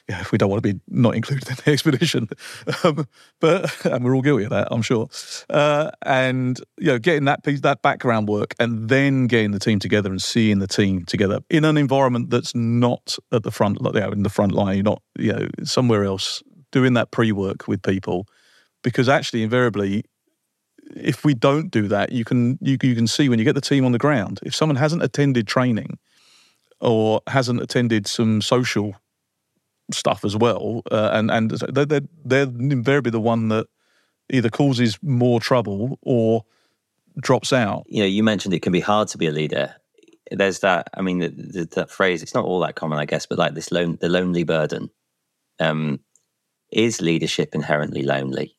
[0.09, 2.27] yeah, if we don't want to be not included in the expedition.
[2.83, 3.07] um,
[3.39, 5.07] but and we're all guilty of that, I'm sure.
[5.49, 9.79] Uh, and you know, getting that piece, that background work, and then getting the team
[9.79, 13.91] together and seeing the team together in an environment that's not at the front, you
[13.91, 17.81] know, in the front line, you're not you know somewhere else doing that pre-work with
[17.81, 18.27] people,
[18.83, 20.03] because actually invariably
[20.95, 23.61] if we don't do that, you can you, you can see when you get the
[23.61, 25.97] team on the ground, if someone hasn't attended training
[26.79, 28.95] or hasn't attended some social
[29.91, 33.67] stuff as well, uh, and and they're, they're, they're invariably the one that
[34.29, 36.45] either causes more trouble or
[37.19, 37.83] drops out.
[37.87, 39.75] You know, you mentioned it can be hard to be a leader.
[40.31, 40.89] There's that.
[40.93, 42.23] I mean, the, the, that phrase.
[42.23, 44.89] It's not all that common, I guess, but like this lone, the lonely burden.
[45.59, 45.99] Um,
[46.71, 48.55] is leadership inherently lonely?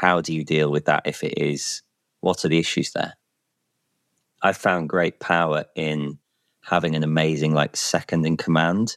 [0.00, 1.82] How do you deal with that if it is?
[2.22, 3.12] What are the issues there?
[4.42, 6.18] I've found great power in
[6.64, 8.96] having an amazing like second in command.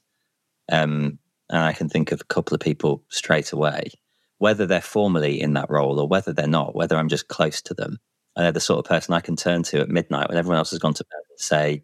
[0.72, 3.92] Um, and I can think of a couple of people straight away,
[4.38, 7.74] whether they're formally in that role or whether they're not, whether I'm just close to
[7.74, 8.00] them.
[8.38, 10.72] And they're the sort of person I can turn to at midnight when everyone else
[10.72, 11.84] has gone to bed and say,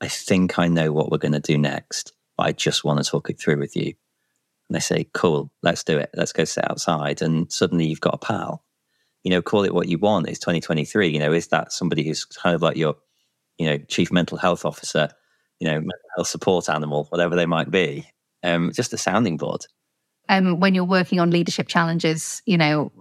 [0.00, 3.10] I think I know what we're going to do next, but I just want to
[3.10, 3.92] talk it through with you
[4.68, 6.10] and they say, cool, let's do it.
[6.14, 7.22] Let's go sit outside.
[7.22, 8.64] And suddenly you've got a pal.
[9.22, 10.28] You know, call it what you want.
[10.28, 11.08] It's 2023.
[11.08, 12.96] You know, is that somebody who's kind of like your,
[13.58, 15.08] you know, chief mental health officer,
[15.60, 18.06] you know, mental health support animal, whatever they might be?
[18.42, 19.66] Um, just a sounding board.
[20.28, 22.92] Um, when you're working on leadership challenges, you know,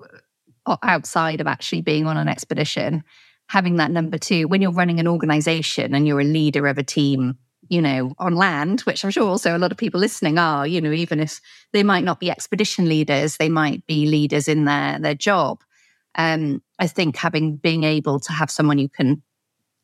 [0.84, 3.04] outside of actually being on an expedition,
[3.48, 6.84] having that number two, when you're running an organization and you're a leader of a
[6.84, 7.38] team,
[7.70, 10.82] you know, on land, which I'm sure also a lot of people listening are, you
[10.82, 11.42] know, even if
[11.74, 15.64] they might not be expedition leaders, they might be leaders in their their job.
[16.16, 19.22] Um, I think having being able to have someone you can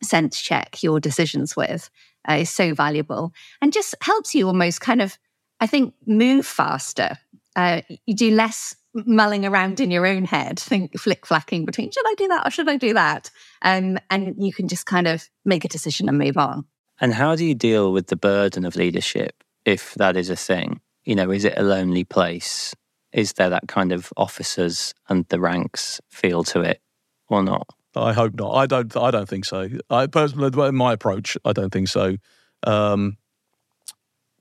[0.03, 1.89] sense check your decisions with
[2.29, 5.17] uh, is so valuable and just helps you almost kind of,
[5.59, 7.17] I think, move faster.
[7.55, 12.05] Uh, you do less mulling around in your own head, think flick flacking between should
[12.05, 13.29] I do that or should I do that,
[13.61, 16.65] um, and you can just kind of make a decision and move on.
[17.01, 20.79] And how do you deal with the burden of leadership if that is a thing?
[21.03, 22.75] You know, is it a lonely place?
[23.11, 26.79] Is there that kind of officers and the ranks feel to it
[27.27, 27.67] or not?
[27.95, 28.53] I hope not.
[28.53, 28.95] I don't.
[28.95, 29.67] I don't think so.
[29.89, 32.15] I personally, my approach, I don't think so.
[32.63, 33.17] Um,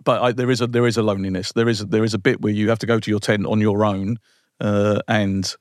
[0.04, 1.52] but I, there is a there is a loneliness.
[1.52, 3.60] There is there is a bit where you have to go to your tent on
[3.60, 4.18] your own
[4.60, 5.52] uh, and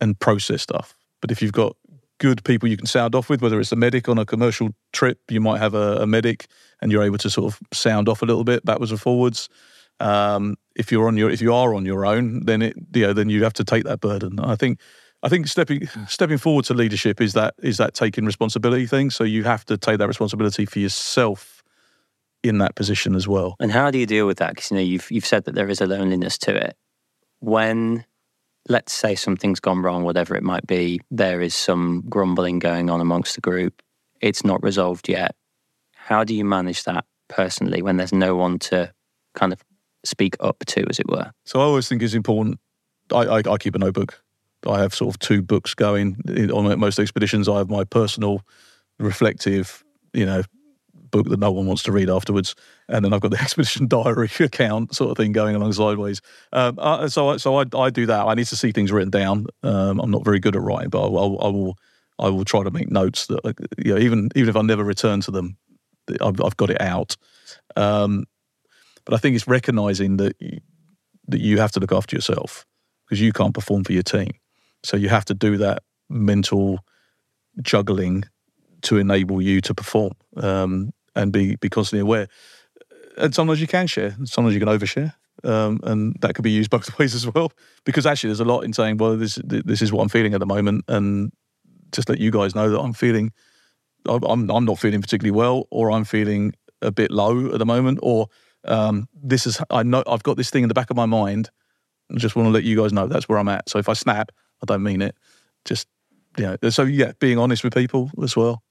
[0.00, 0.94] and process stuff.
[1.20, 1.76] But if you've got
[2.18, 5.18] good people you can sound off with, whether it's a medic on a commercial trip,
[5.28, 6.46] you might have a, a medic
[6.80, 9.48] and you're able to sort of sound off a little bit backwards and forwards.
[10.00, 13.12] Um, if you're on your if you are on your own, then it you know
[13.12, 14.40] then you have to take that burden.
[14.40, 14.80] I think
[15.22, 19.10] I think stepping stepping forward to leadership is that is that taking responsibility thing.
[19.10, 21.62] So you have to take that responsibility for yourself
[22.42, 23.56] in that position as well.
[23.58, 24.50] And how do you deal with that?
[24.50, 26.76] Because you know you've you've said that there is a loneliness to it.
[27.40, 28.04] When
[28.68, 33.00] let's say something's gone wrong, whatever it might be, there is some grumbling going on
[33.00, 33.82] amongst the group,
[34.20, 35.34] it's not resolved yet.
[35.94, 38.92] How do you manage that personally when there's no one to
[39.34, 39.62] kind of
[40.04, 41.30] speak up to, as it were?
[41.44, 42.58] So I always think it's important.
[43.12, 44.22] I, I, I keep a notebook.
[44.66, 46.16] I have sort of two books going
[46.52, 47.48] on most expeditions.
[47.48, 48.40] I have my personal,
[48.98, 49.84] reflective,
[50.14, 50.42] you know,
[51.10, 52.54] book that no one wants to read afterwards.
[52.88, 56.20] And then I've got the expedition diary account sort of thing going along sideways.
[56.52, 58.26] Um, uh, so so I, I do that.
[58.26, 59.46] I need to see things written down.
[59.62, 61.78] Um, I'm not very good at writing, but I, I, will
[62.18, 63.40] I will try to make notes that
[63.78, 65.56] you know, even even if I never return to them,
[66.20, 67.16] I've, I've got it out.
[67.76, 68.24] Um,
[69.04, 70.60] but I think it's recognizing that you,
[71.28, 72.66] that you have to look after yourself
[73.06, 74.30] because you can't perform for your team.
[74.82, 76.78] So you have to do that mental
[77.62, 78.24] juggling
[78.82, 80.12] to enable you to perform.
[80.36, 82.28] Um, and be be constantly aware.
[83.16, 86.70] And sometimes you can share, sometimes you can overshare, um, and that could be used
[86.70, 87.52] both ways as well.
[87.84, 90.40] Because actually, there's a lot in saying, "Well, this this is what I'm feeling at
[90.40, 91.32] the moment," and
[91.92, 93.32] just let you guys know that I'm feeling
[94.06, 96.52] I'm I'm not feeling particularly well, or I'm feeling
[96.82, 98.28] a bit low at the moment, or
[98.64, 101.50] um, this is I know I've got this thing in the back of my mind.
[102.12, 103.68] I just want to let you guys know that's where I'm at.
[103.68, 104.30] So if I snap,
[104.62, 105.16] I don't mean it.
[105.64, 105.86] Just
[106.36, 108.62] you know, So yeah, being honest with people as well.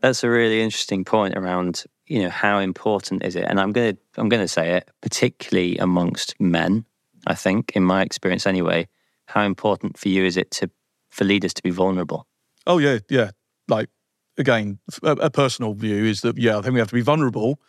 [0.00, 3.96] That's a really interesting point around you know how important is it, and I'm gonna
[4.16, 6.84] I'm gonna say it particularly amongst men.
[7.26, 8.88] I think, in my experience anyway,
[9.26, 10.70] how important for you is it to
[11.10, 12.26] for leaders to be vulnerable?
[12.66, 13.30] Oh yeah, yeah.
[13.68, 13.88] Like
[14.36, 17.60] again, a, a personal view is that yeah, I think we have to be vulnerable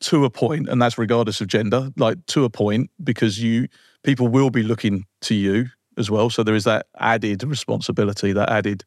[0.00, 1.90] to a point, and that's regardless of gender.
[1.96, 3.68] Like to a point, because you
[4.02, 5.66] people will be looking to you
[5.96, 6.30] as well.
[6.30, 8.84] So there is that added responsibility, that added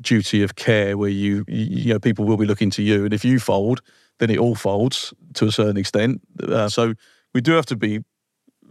[0.00, 3.04] duty of care where you, you know, people will be looking to you.
[3.04, 3.80] And if you fold,
[4.18, 6.20] then it all folds to a certain extent.
[6.42, 6.94] Uh, so
[7.34, 8.00] we do have to be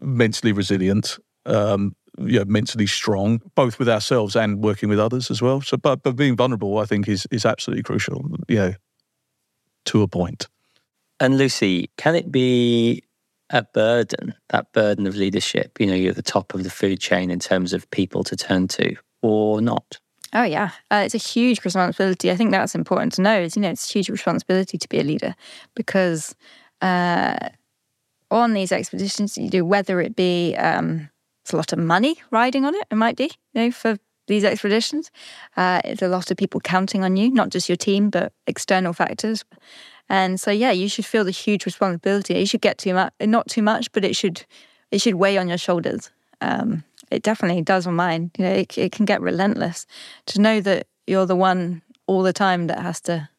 [0.01, 5.41] mentally resilient, um, you know, mentally strong, both with ourselves and working with others as
[5.41, 5.61] well.
[5.61, 8.73] So, but, but being vulnerable, I think, is, is absolutely crucial, you know,
[9.85, 10.47] to a point.
[11.19, 13.03] And Lucy, can it be
[13.49, 15.79] a burden, that burden of leadership?
[15.79, 18.35] You know, you're at the top of the food chain in terms of people to
[18.35, 19.99] turn to or not?
[20.33, 22.29] Oh yeah, uh, it's a huge responsibility.
[22.31, 23.39] I think that's important to know.
[23.39, 25.35] Is you know it's a huge responsibility to be a leader
[25.75, 26.35] because
[26.81, 27.37] uh,
[28.31, 31.09] on these expeditions you do, whether it be um,
[31.43, 33.97] it's a lot of money riding on it, it might be you know for
[34.27, 35.11] these expeditions.
[35.55, 38.93] Uh, it's a lot of people counting on you, not just your team, but external
[38.93, 39.45] factors.
[40.09, 42.35] And so yeah, you should feel the huge responsibility.
[42.37, 44.45] You should get too much, not too much, but it should
[44.91, 46.11] it should weigh on your shoulders.
[46.41, 48.31] Um, it definitely does on mine.
[48.37, 49.85] You know, it, it can get relentless
[50.27, 53.29] to know that you're the one all the time that has to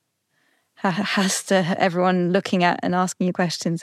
[0.77, 3.83] has to everyone looking at and asking you questions.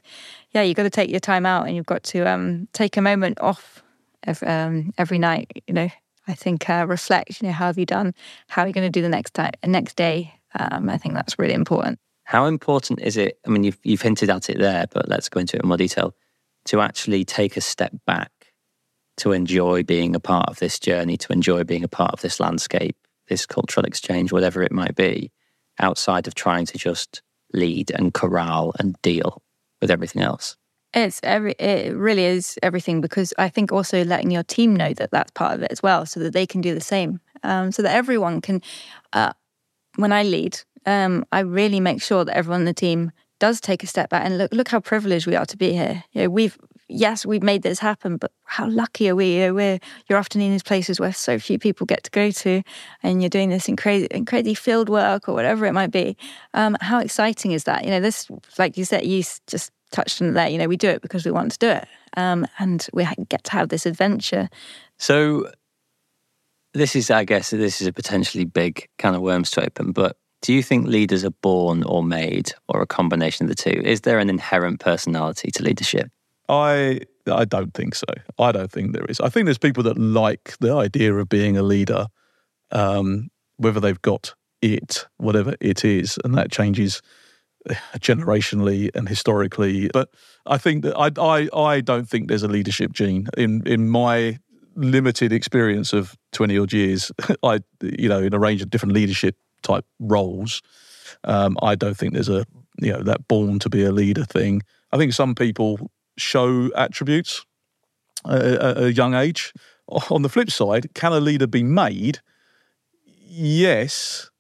[0.52, 3.02] Yeah, you've got to take your time out and you've got to um, take a
[3.02, 3.84] moment off
[4.24, 5.64] every, um, every night.
[5.68, 5.90] You know,
[6.28, 7.42] I think uh, reflect.
[7.42, 8.14] You know, how have you done?
[8.48, 10.34] How are you going to do the next time, next day?
[10.58, 12.00] Um, I think that's really important.
[12.24, 13.40] How important is it?
[13.46, 15.78] I mean, you've you've hinted at it there, but let's go into it in more
[15.78, 16.16] detail.
[16.70, 18.32] To actually take a step back
[19.18, 22.40] to enjoy being a part of this journey, to enjoy being a part of this
[22.40, 22.98] landscape,
[23.28, 25.32] this cultural exchange, whatever it might be,
[25.80, 27.22] outside of trying to just
[27.54, 29.42] lead and corral and deal
[29.82, 30.58] with everything else.
[30.94, 35.12] It's every it really is everything because I think also letting your team know that
[35.12, 37.82] that's part of it as well, so that they can do the same, um, so
[37.82, 38.62] that everyone can.
[39.12, 39.34] Uh,
[39.98, 43.84] when I lead, um, I really make sure that everyone in the team does take
[43.84, 44.54] a step back and look.
[44.54, 46.06] Look how privileged we are to be here.
[46.14, 46.58] You know, we've
[46.88, 49.50] yes, we've made this happen, but how lucky are we?
[49.52, 52.62] We're, you're often in these places where so few people get to go to,
[53.04, 56.18] and you're doing this in crazy, field work or whatever it might be.
[56.54, 57.84] Um, how exciting is that?
[57.84, 60.48] You know, this, like you said, you just touched on there.
[60.48, 63.44] You know, we do it because we want to do it, um, and we get
[63.46, 64.50] to have this adventure.
[64.98, 65.52] So,
[66.74, 70.18] this is, I guess, this is a potentially big kind of worms to open, but.
[70.42, 73.82] Do you think leaders are born or made, or a combination of the two?
[73.84, 76.12] Is there an inherent personality to leadership?
[76.50, 78.06] I I don't think so.
[78.38, 79.20] I don't think there is.
[79.20, 82.08] I think there's people that like the idea of being a leader,
[82.72, 87.02] um, whether they've got it, whatever it is, and that changes
[87.98, 89.90] generationally and historically.
[89.92, 90.10] But
[90.46, 94.40] I think that I I, I don't think there's a leadership gene in in my
[94.76, 97.12] limited experience of 20 odd years
[97.44, 100.62] i you know in a range of different leadership type roles
[101.24, 102.46] um, i don't think there's a
[102.82, 104.62] you know that born to be a leader thing
[104.92, 107.46] i think some people show attributes
[108.26, 109.54] at a young age.
[110.10, 112.20] On the flip side, can a leader be made?
[113.06, 114.32] Yes,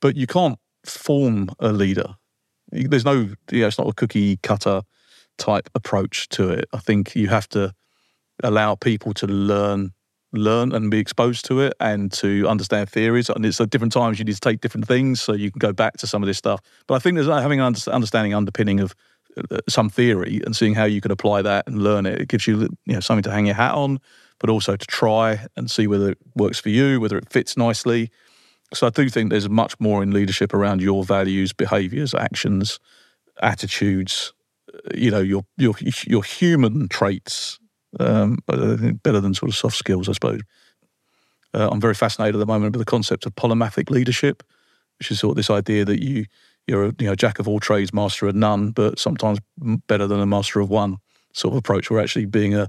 [0.00, 2.16] but you can't form a leader.
[2.70, 4.82] There's no, you know, it's not a cookie cutter
[5.38, 6.68] type approach to it.
[6.72, 7.74] I think you have to
[8.42, 9.92] allow people to learn
[10.32, 13.30] learn and be exposed to it and to understand theories.
[13.30, 15.72] And it's at different times you need to take different things, so you can go
[15.72, 16.60] back to some of this stuff.
[16.86, 18.96] But I think there's having an understanding underpinning of uh,
[19.68, 22.20] some theory and seeing how you can apply that and learn it.
[22.20, 24.00] It gives you, you know, something to hang your hat on,
[24.38, 28.10] but also to try and see whether it works for you, whether it fits nicely.
[28.74, 32.80] So I do think there's much more in leadership around your values, behaviors, actions,
[33.40, 34.32] attitudes,
[34.72, 35.74] uh, you know, your your
[36.06, 37.58] your human traits,
[38.00, 40.40] um, better than sort of soft skills, I suppose.
[41.54, 44.42] Uh, I'm very fascinated at the moment with the concept of polymathic leadership,
[44.98, 46.26] which is sort of this idea that you
[46.66, 49.38] you're a you know jack of all trades, master of none, but sometimes
[49.86, 50.98] better than a master of one
[51.32, 51.90] sort of approach.
[51.90, 52.68] Where actually being a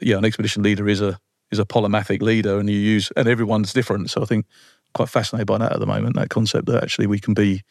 [0.00, 1.18] yeah an expedition leader is a
[1.50, 4.10] is a polymathic leader, and you use and everyone's different.
[4.10, 4.46] So I think
[4.94, 6.16] quite fascinated by that at the moment.
[6.16, 7.62] That concept that actually we can be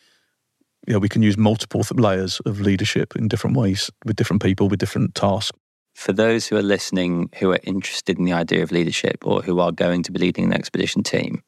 [0.87, 4.79] know, we can use multiple layers of leadership in different ways with different people with
[4.79, 5.57] different tasks.
[5.93, 9.59] For those who are listening who are interested in the idea of leadership or who
[9.59, 11.41] are going to be leading an expedition team,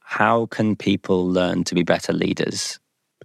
[0.00, 2.78] How can people learn to be better leaders?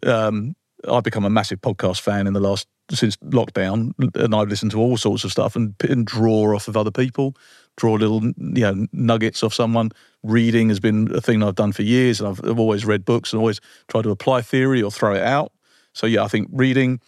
[0.06, 0.56] Um,
[0.90, 4.80] I've become a massive podcast fan in the last since lockdown, and I've listened to
[4.80, 7.36] all sorts of stuff and, and draw off of other people,
[7.78, 9.92] draw little you know nuggets off someone.
[10.24, 13.32] Reading has been a thing I've done for years, and I've, I've always read books
[13.32, 15.52] and always tried to apply theory or throw it out.
[15.94, 17.00] So yeah, I think reading,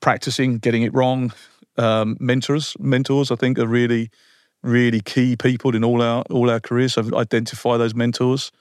[0.00, 1.32] practicing, getting it wrong,
[1.76, 4.10] um, mentors, mentors, I think are really,
[4.62, 6.94] really key people in all our all our careers.
[6.94, 8.52] So identify those mentors,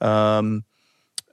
[0.00, 0.64] um,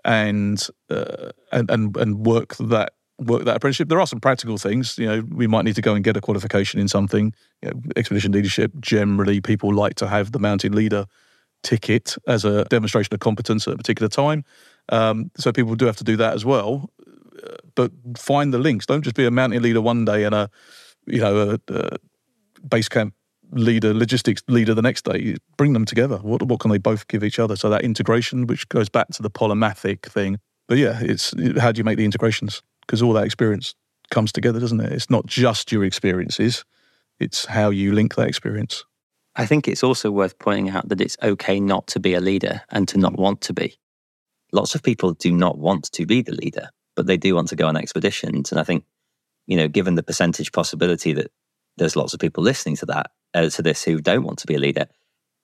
[0.06, 3.90] and, uh, and and and work that work that apprenticeship.
[3.90, 4.98] There are some practical things.
[4.98, 7.34] You know, we might need to go and get a qualification in something.
[7.62, 8.72] You know, expedition leadership.
[8.80, 11.06] Generally, people like to have the mountain leader
[11.64, 14.46] ticket as a demonstration of competence at a particular time.
[14.90, 16.90] Um, so people do have to do that as well
[17.76, 18.86] but find the links.
[18.86, 20.50] Don't just be a mountain leader one day and a,
[21.06, 21.98] you know, a, a
[22.68, 23.14] base camp
[23.52, 25.36] leader, logistics leader the next day.
[25.58, 26.18] Bring them together.
[26.18, 27.56] What what can they both give each other?
[27.56, 30.40] So that integration, which goes back to the polymathic thing.
[30.68, 32.62] But yeah, it's how do you make the integrations?
[32.82, 33.76] Because all that experience
[34.12, 34.92] comes together, doesn't it?
[34.92, 36.66] It's not just your experiences;
[37.20, 38.84] it's how you link that experience.
[39.36, 42.62] I think it's also worth pointing out that it's okay not to be a leader
[42.70, 43.78] and to not want to be.
[44.54, 47.56] Lots of people do not want to be the leader but they do want to
[47.56, 48.52] go on expeditions.
[48.52, 48.86] And I think,
[49.46, 51.32] you know, given the percentage possibility that
[51.78, 54.56] there's lots of people listening to that, uh, to this who don't want to be
[54.56, 54.88] a leader,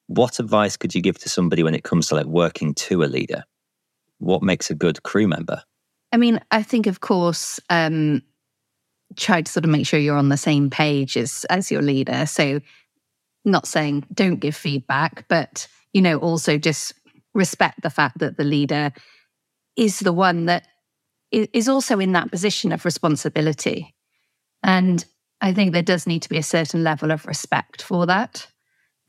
[0.07, 3.05] what advice could you give to somebody when it comes to like working to a
[3.05, 3.43] leader?
[4.17, 5.63] What makes a good crew member?
[6.11, 8.21] I mean, I think, of course, um,
[9.15, 12.25] try to sort of make sure you're on the same page as as your leader.
[12.25, 12.61] So,
[13.45, 16.93] not saying don't give feedback, but you know, also just
[17.33, 18.91] respect the fact that the leader
[19.75, 20.67] is the one that
[21.31, 23.95] is also in that position of responsibility.
[24.63, 25.03] And
[25.41, 28.47] I think there does need to be a certain level of respect for that,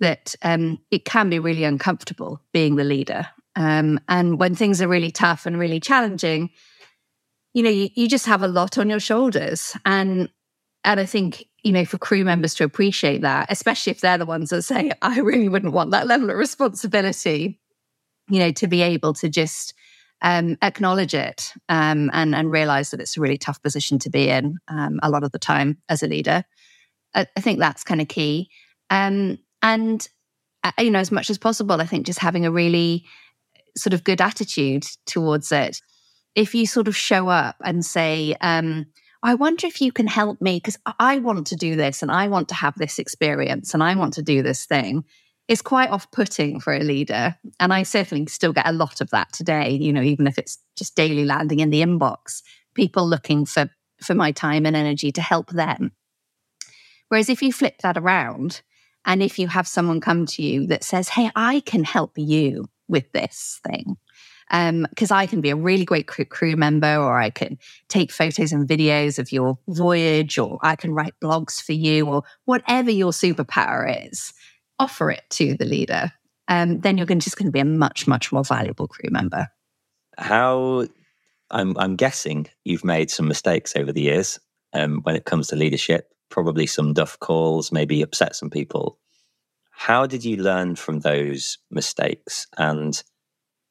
[0.00, 3.28] that um, it can be really uncomfortable being the leader.
[3.54, 6.50] Um, and when things are really tough and really challenging,
[7.52, 9.76] you know, you, you just have a lot on your shoulders.
[9.84, 10.30] And
[10.84, 14.26] and I think, you know, for crew members to appreciate that, especially if they're the
[14.26, 17.60] ones that say, I really wouldn't want that level of responsibility,
[18.28, 19.74] you know, to be able to just
[20.22, 24.28] um, acknowledge it um, and, and realize that it's a really tough position to be
[24.28, 26.44] in um, a lot of the time as a leader.
[27.14, 28.48] I, I think that's kind of key.
[28.88, 30.06] Um, and,
[30.62, 33.04] uh, you know, as much as possible, I think just having a really
[33.76, 35.78] sort of good attitude towards it.
[36.34, 38.86] If you sort of show up and say, um,
[39.24, 42.28] I wonder if you can help me because I want to do this and I
[42.28, 45.04] want to have this experience and I want to do this thing
[45.52, 47.36] is quite off putting for a leader.
[47.60, 50.58] And I certainly still get a lot of that today, you know, even if it's
[50.76, 52.42] just daily landing in the inbox,
[52.74, 53.68] people looking for,
[54.02, 55.92] for my time and energy to help them.
[57.08, 58.62] Whereas if you flip that around,
[59.04, 62.70] and if you have someone come to you that says, Hey, I can help you
[62.88, 63.96] with this thing,
[64.48, 67.58] because um, I can be a really great crew member, or I can
[67.88, 72.22] take photos and videos of your voyage, or I can write blogs for you, or
[72.44, 74.32] whatever your superpower is
[74.78, 76.12] offer it to the leader,
[76.48, 79.48] um, then you're just going to be a much, much more valuable crew member.
[80.18, 80.86] How
[81.50, 84.40] I'm, I'm guessing you've made some mistakes over the years
[84.72, 88.98] um, when it comes to leadership, probably some duff calls, maybe upset some people.
[89.70, 93.02] How did you learn from those mistakes and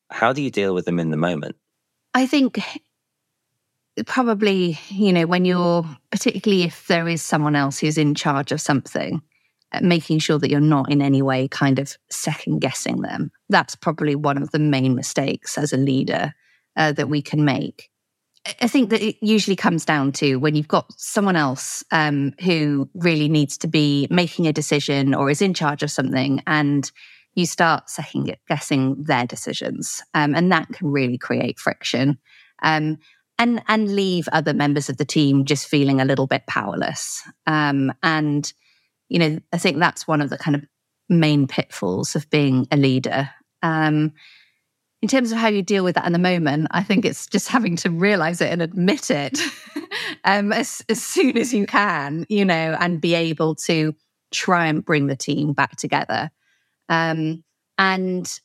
[0.10, 1.56] how do you deal with them in the moment?
[2.14, 2.60] I think
[4.06, 8.61] probably, you know, when you're, particularly if there is someone else who's in charge of
[8.61, 9.22] something,
[9.81, 13.31] making sure that you're not in any way kind of second guessing them.
[13.49, 16.34] That's probably one of the main mistakes as a leader
[16.76, 17.89] uh, that we can make.
[18.60, 22.89] I think that it usually comes down to when you've got someone else um, who
[22.95, 26.91] really needs to be making a decision or is in charge of something, and
[27.35, 32.18] you start second guessing their decisions, um, and that can really create friction.
[32.64, 32.98] Um,
[33.38, 37.23] and and leave other members of the team just feeling a little bit powerless.
[37.48, 38.52] Um, and
[39.12, 40.64] you know, I think that's one of the kind of
[41.10, 43.30] main pitfalls of being a leader.
[43.62, 44.14] Um,
[45.02, 47.50] in terms of how you deal with that in the moment, I think it's just
[47.50, 49.38] having to realize it and admit it
[50.24, 53.94] um, as, as soon as you can, you know, and be able to
[54.32, 56.32] try and bring the team back together.
[56.88, 57.44] Um,
[57.78, 58.40] and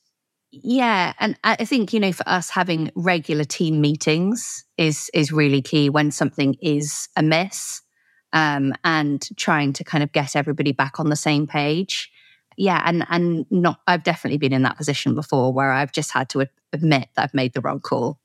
[0.50, 5.62] yeah, and I think you know, for us, having regular team meetings is is really
[5.62, 7.82] key when something is amiss
[8.32, 12.10] um, and trying to kind of get everybody back on the same page.
[12.56, 16.28] Yeah, and and not I've definitely been in that position before where I've just had
[16.30, 18.18] to admit that I've made the wrong call.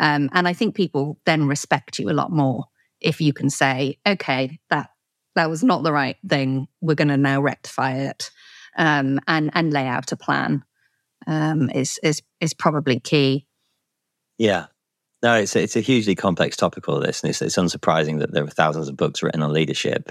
[0.00, 2.64] Um, and I think people then respect you a lot more
[3.00, 4.90] if you can say, okay, that
[5.34, 6.68] that was not the right thing.
[6.80, 8.30] We're going to now rectify it
[8.76, 10.64] um, and and lay out a plan.
[11.26, 13.46] um, is is is probably key.
[14.38, 14.66] Yeah.
[15.22, 18.32] No, it's a, it's a hugely complex topic, all this, and it's, it's unsurprising that
[18.32, 20.10] there are thousands of books written on leadership.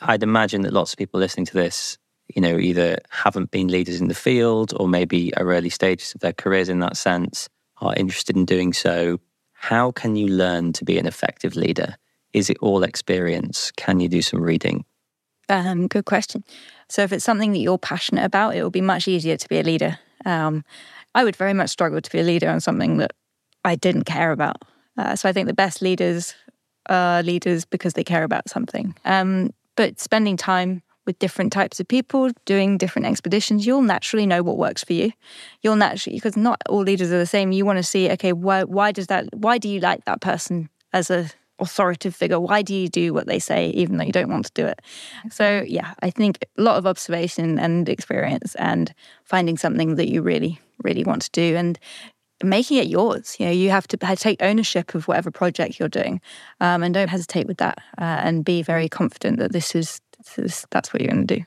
[0.00, 1.98] I'd imagine that lots of people listening to this,
[2.34, 6.22] you know, either haven't been leaders in the field or maybe are early stages of
[6.22, 7.48] their careers in that sense,
[7.82, 9.20] are interested in doing so.
[9.52, 11.96] How can you learn to be an effective leader?
[12.32, 13.72] Is it all experience?
[13.76, 14.84] Can you do some reading?
[15.48, 16.44] Um, good question.
[16.88, 19.58] So, if it's something that you're passionate about, it will be much easier to be
[19.58, 19.98] a leader.
[20.24, 20.64] Um,
[21.14, 23.12] I would very much struggle to be a leader on something that
[23.64, 24.62] I didn't care about.
[24.96, 26.34] Uh, so, I think the best leaders
[26.88, 28.94] are leaders because they care about something.
[29.04, 34.42] Um, but spending time with different types of people, doing different expeditions, you'll naturally know
[34.42, 35.12] what works for you.
[35.62, 37.52] You'll naturally, because not all leaders are the same.
[37.52, 40.68] You want to see, okay, why, why does that, why do you like that person
[40.92, 41.28] as a
[41.58, 42.40] authoritative figure?
[42.40, 44.80] Why do you do what they say, even though you don't want to do it?
[45.30, 50.22] So, yeah, I think a lot of observation and experience and finding something that you
[50.22, 51.78] really, really want to do and
[52.42, 53.36] making it yours.
[53.38, 56.20] You know, you have to take ownership of whatever project you're doing
[56.60, 60.00] um, and don't hesitate with that uh, and be very confident that this is
[60.70, 61.44] that's what you're going to do.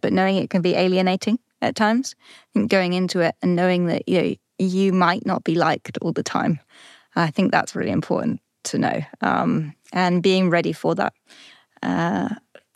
[0.00, 2.14] But knowing it can be alienating at times,
[2.54, 6.12] and going into it and knowing that you know, you might not be liked all
[6.12, 6.60] the time,
[7.16, 9.00] I think that's really important to know.
[9.20, 11.12] Um, and being ready for that.
[11.82, 12.28] Uh,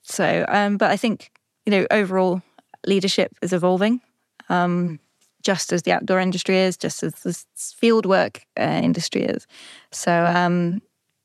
[0.03, 1.31] so, um, but I think
[1.67, 2.43] you know overall
[2.87, 4.01] leadership is evolving.
[4.49, 5.01] Um,
[5.43, 9.47] just as the outdoor industry is, just as the fieldwork uh, industry is.
[9.93, 10.81] So um,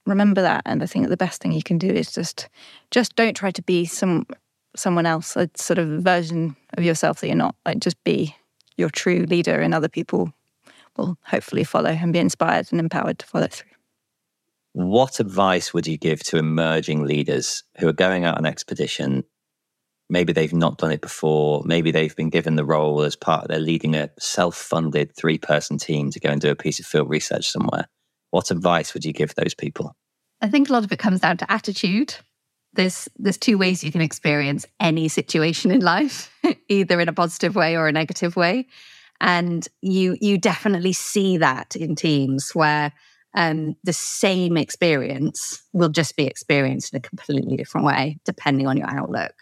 [0.05, 2.49] remember that and i think the best thing you can do is just
[2.91, 4.25] just don't try to be some
[4.75, 8.35] someone else a sort of version of yourself that you're not like just be
[8.77, 10.33] your true leader and other people
[10.97, 13.69] will hopefully follow and be inspired and empowered to follow through
[14.73, 19.23] what advice would you give to emerging leaders who are going out on expedition
[20.13, 23.47] maybe they've not done it before maybe they've been given the role as part of
[23.49, 27.49] their leading a self-funded three-person team to go and do a piece of field research
[27.49, 27.87] somewhere
[28.33, 29.95] what advice would you give those people?
[30.41, 32.15] I think a lot of it comes down to attitude.
[32.73, 36.35] There's there's two ways you can experience any situation in life,
[36.67, 38.65] either in a positive way or a negative way.
[39.21, 42.91] And you you definitely see that in teams where
[43.35, 48.77] um, the same experience will just be experienced in a completely different way, depending on
[48.77, 49.33] your outlook.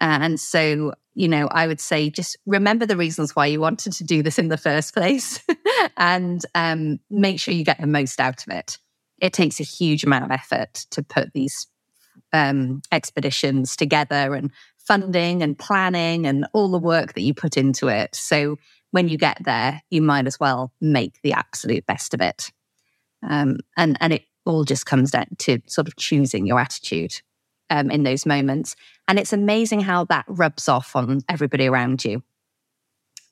[0.00, 4.04] And so, you know, I would say just remember the reasons why you wanted to
[4.04, 5.44] do this in the first place
[5.96, 8.78] and um, make sure you get the most out of it.
[9.20, 11.66] It takes a huge amount of effort to put these
[12.32, 17.88] um, expeditions together and funding and planning and all the work that you put into
[17.88, 18.14] it.
[18.14, 18.56] So
[18.90, 22.50] when you get there, you might as well make the absolute best of it.
[23.28, 27.20] Um, and, and it all just comes down to sort of choosing your attitude
[27.70, 28.76] um, in those moments.
[29.08, 32.22] And it's amazing how that rubs off on everybody around you.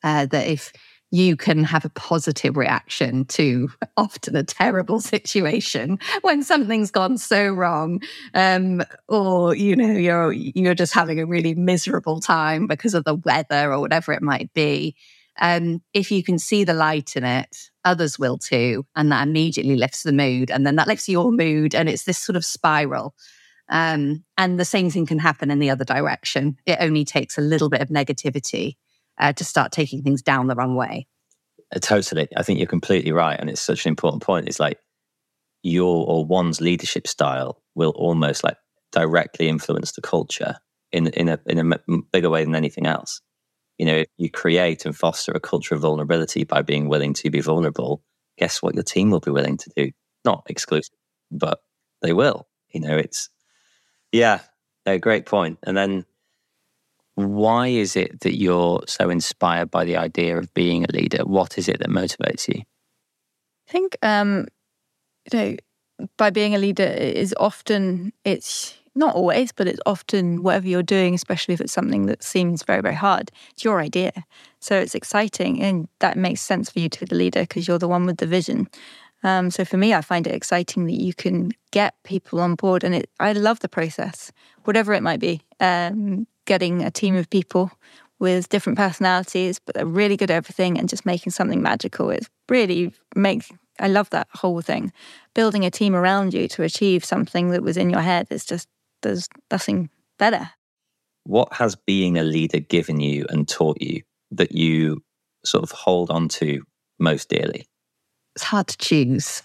[0.02, 0.72] Uh, that if
[1.10, 7.48] you can have a positive reaction to often a terrible situation when something's gone so
[7.48, 8.00] wrong
[8.34, 13.14] um, or you know you're you're just having a really miserable time because of the
[13.14, 14.94] weather or whatever it might be
[15.40, 19.76] um, if you can see the light in it others will too and that immediately
[19.76, 23.14] lifts the mood and then that lifts your mood and it's this sort of spiral
[23.68, 26.56] um, and the same thing can happen in the other direction.
[26.66, 28.76] It only takes a little bit of negativity
[29.18, 31.06] uh, to start taking things down the wrong way.
[31.74, 32.28] Uh, totally.
[32.36, 33.38] I think you're completely right.
[33.38, 34.48] And it's such an important point.
[34.48, 34.78] It's like
[35.62, 38.56] your or one's leadership style will almost like
[38.92, 40.56] directly influence the culture
[40.92, 41.78] in, in, a, in a
[42.12, 43.20] bigger way than anything else.
[43.76, 47.30] You know, if you create and foster a culture of vulnerability by being willing to
[47.30, 48.02] be vulnerable,
[48.38, 49.90] guess what your team will be willing to do?
[50.24, 50.94] Not exclusive,
[51.30, 51.60] but
[52.02, 52.48] they will.
[52.70, 53.28] You know, it's
[54.12, 54.40] yeah,
[54.86, 55.58] a great point.
[55.62, 56.04] And then
[57.14, 61.24] why is it that you're so inspired by the idea of being a leader?
[61.24, 62.62] What is it that motivates you?
[63.68, 64.46] I think um,
[65.32, 65.56] you know,
[66.16, 71.14] by being a leader is often it's not always, but it's often whatever you're doing,
[71.14, 74.12] especially if it's something that seems very, very hard, it's your idea.
[74.60, 77.78] So it's exciting and that makes sense for you to be the leader because you're
[77.78, 78.68] the one with the vision.
[79.22, 82.84] Um, so for me, I find it exciting that you can get people on board,
[82.84, 84.32] and it, I love the process,
[84.64, 85.42] whatever it might be.
[85.60, 87.70] Um, getting a team of people
[88.18, 92.10] with different personalities, but they're really good at everything, and just making something magical.
[92.10, 93.50] It really makes.
[93.80, 94.92] I love that whole thing.
[95.34, 98.68] Building a team around you to achieve something that was in your head is just
[99.02, 100.50] there's nothing better.
[101.24, 105.02] What has being a leader given you and taught you that you
[105.44, 106.62] sort of hold on to
[106.98, 107.66] most dearly?
[108.38, 109.42] It's hard to choose.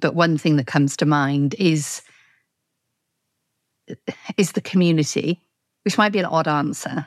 [0.00, 2.00] But one thing that comes to mind is
[4.38, 5.42] is the community,
[5.84, 7.06] which might be an odd answer.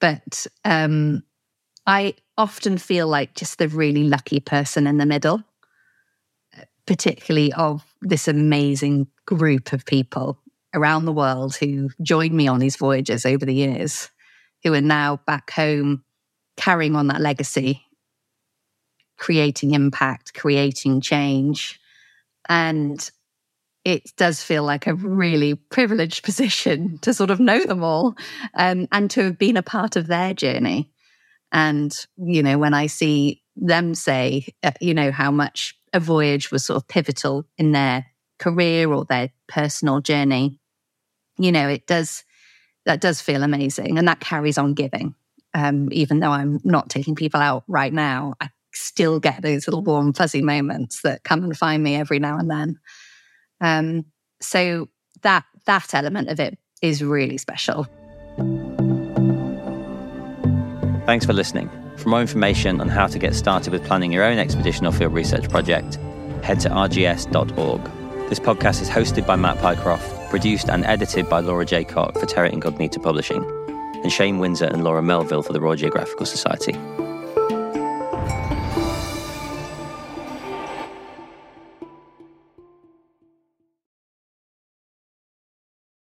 [0.00, 1.22] But um,
[1.86, 5.44] I often feel like just the really lucky person in the middle,
[6.86, 10.40] particularly of this amazing group of people
[10.74, 14.10] around the world who joined me on these voyages over the years,
[14.64, 16.02] who are now back home
[16.56, 17.84] carrying on that legacy,
[19.22, 21.78] creating impact, creating change.
[22.48, 23.08] And
[23.84, 28.16] it does feel like a really privileged position to sort of know them all
[28.54, 30.90] um, and to have been a part of their journey.
[31.52, 36.50] And, you know, when I see them say, uh, you know, how much a voyage
[36.50, 38.06] was sort of pivotal in their
[38.40, 40.58] career or their personal journey,
[41.38, 42.24] you know, it does,
[42.86, 43.98] that does feel amazing.
[43.98, 45.14] And that carries on giving.
[45.54, 49.82] Um, even though I'm not taking people out right now, I still get those little
[49.82, 52.78] warm, fuzzy moments that come and find me every now and then.
[53.60, 54.06] Um,
[54.40, 54.88] so
[55.22, 57.86] that that element of it is really special.
[61.06, 61.70] Thanks for listening.
[61.96, 65.12] For more information on how to get started with planning your own expedition or field
[65.12, 65.98] research project,
[66.42, 67.82] head to rgs.org.
[68.28, 72.50] This podcast is hosted by Matt Pycroft, produced and edited by Laura Jaycock for Terra
[72.50, 73.44] Incognita Publishing,
[74.02, 76.72] and Shane Windsor and Laura Melville for the Royal Geographical Society.